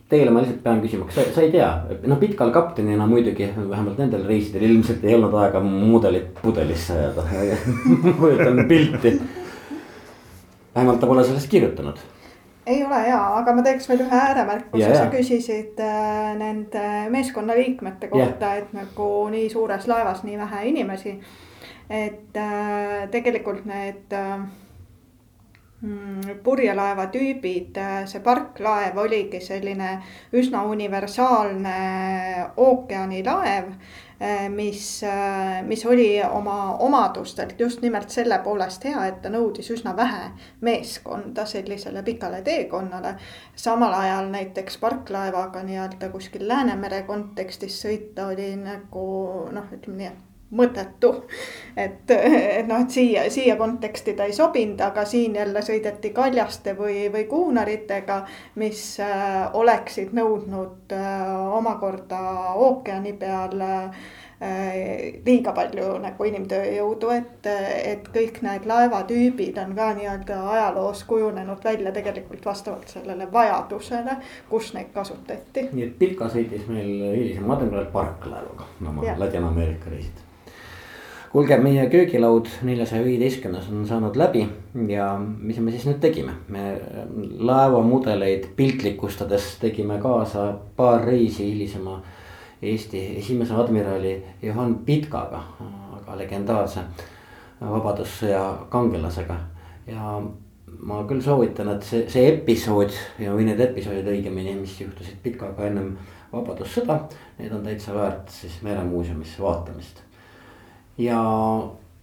[0.08, 1.68] Teile ma lihtsalt pean küsima, kas sa, sa ei tea,
[2.08, 7.24] noh pikal kaptenina muidugi vähemalt nendel reisidel ilmselt ei olnud aega mudelit pudelisse ajada
[8.20, 9.18] kujutan pilti.
[10.74, 12.00] vähemalt ta pole sellest kirjutanud
[12.68, 18.54] ei ole ja, aga ma teeks veel ühe ääremärkuse, sa küsisid äh, nende meeskonnaliikmete kohta,
[18.60, 21.18] et nagu nii suures laevas nii vähe inimesi.
[21.88, 24.42] et äh, tegelikult need äh,
[26.42, 29.92] purjelaeva tüübid, äh, see parklaev oligi selline
[30.34, 31.74] üsna universaalne
[32.56, 33.72] ookeanilaev.
[34.18, 39.70] Äh, mis, äh, mis oli oma omadustelt just nimelt selle poolest hea, et ta nõudis
[39.70, 43.14] üsna vähe meeskonda sellisele pikale teekonnale.
[43.54, 49.04] samal ajal näiteks parklaevaga nii-öelda kuskil Läänemere kontekstis sõita oli nagu
[49.52, 51.14] noh, ütleme nii, et mõttetu.
[51.76, 56.74] et, et noh, et siia, siia konteksti ta ei sobinud, aga siin jälle sõideti kaljaste
[56.78, 58.22] või, või kuunaritega,
[58.60, 62.20] mis äh, oleksid nõudnud äh, omakorda
[62.56, 64.00] ookeani peal äh,
[65.26, 67.48] liiga palju nagu inimtööjõudu, et,
[67.84, 74.16] et kõik need laevatüübid on ka nii-öelda ajaloos kujunenud välja tegelikult vastavalt sellele vajadusele,
[74.48, 75.68] kus neid kasutati.
[75.72, 79.18] nii et Pilka sõitis meil hilisem admiral parklaevaga oma Jah.
[79.18, 80.27] Ladina-Ameerika reisid
[81.32, 84.46] kuulge, meie köögilaud neljasaja viieteistkümnes on saanud läbi
[84.88, 86.78] ja mis me siis nüüd tegime, me
[87.38, 92.00] laevamudeleid piltlikustades tegime kaasa paar reisi hilisema
[92.62, 95.44] Eesti esimese admirali Johan Pitkaga,
[95.94, 96.82] aga legendaarse
[97.60, 98.40] vabadussõja
[98.72, 99.36] kangelasega.
[99.86, 100.16] Ja
[100.82, 102.90] ma küll soovitan, et see, see episood
[103.22, 105.94] ja, või need episoodid õigemini, mis juhtusid Pitkaga ennem
[106.32, 106.98] vabadussõda,
[107.38, 110.07] need on täitsa väärt siis meremuuseumisse vaatamist
[110.98, 111.18] ja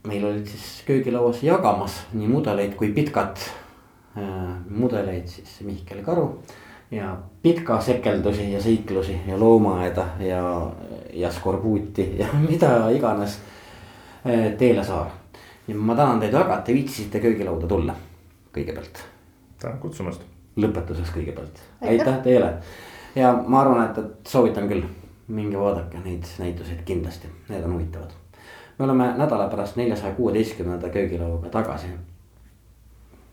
[0.07, 3.41] meil olid siis köögilauas jagamas nii mudeleid kui pitkat
[4.17, 4.23] äh,.
[4.69, 6.39] mudeleid siis Mihkel Karu
[6.91, 10.71] ja pitka sekeldusi ja seiklusi ja loomaaeda ja,
[11.13, 13.39] ja skorbuuti ja mida iganes
[14.25, 15.11] äh, Teele Saar.
[15.67, 17.95] ja ma tänan teid väga, et te viitsisite köögilauda tulla
[18.55, 19.03] kõigepealt.
[19.59, 20.21] tänan kutsumast.
[20.55, 22.53] lõpetuseks kõigepealt, aitäh teile
[23.15, 24.85] ja ma arvan, et, et soovitan küll,
[25.27, 28.13] minge vaadake neid näituseid kindlasti, need on huvitavad
[28.77, 31.87] me oleme nädala pärast neljasaja kuueteistkümnenda köögilauaga tagasi.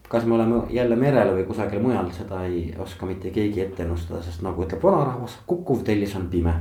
[0.08, 4.22] kas me oleme jälle merel või kusagil mujal, seda ei oska mitte keegi ette ennustada,
[4.22, 6.54] sest nagu ütleb vanarahvas, kukkuv tellis on pime.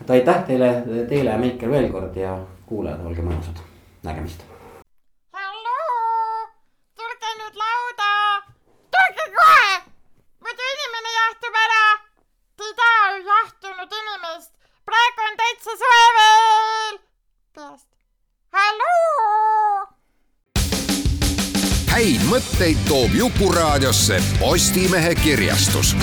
[0.00, 3.58] et aitäh teile, teile ja Meiker veel kord ja kuulajad, olge mõnusad,
[4.02, 4.51] nägemist.
[22.52, 25.94] Mõtteid toob Jukuraadiosse Postimehe kirjastus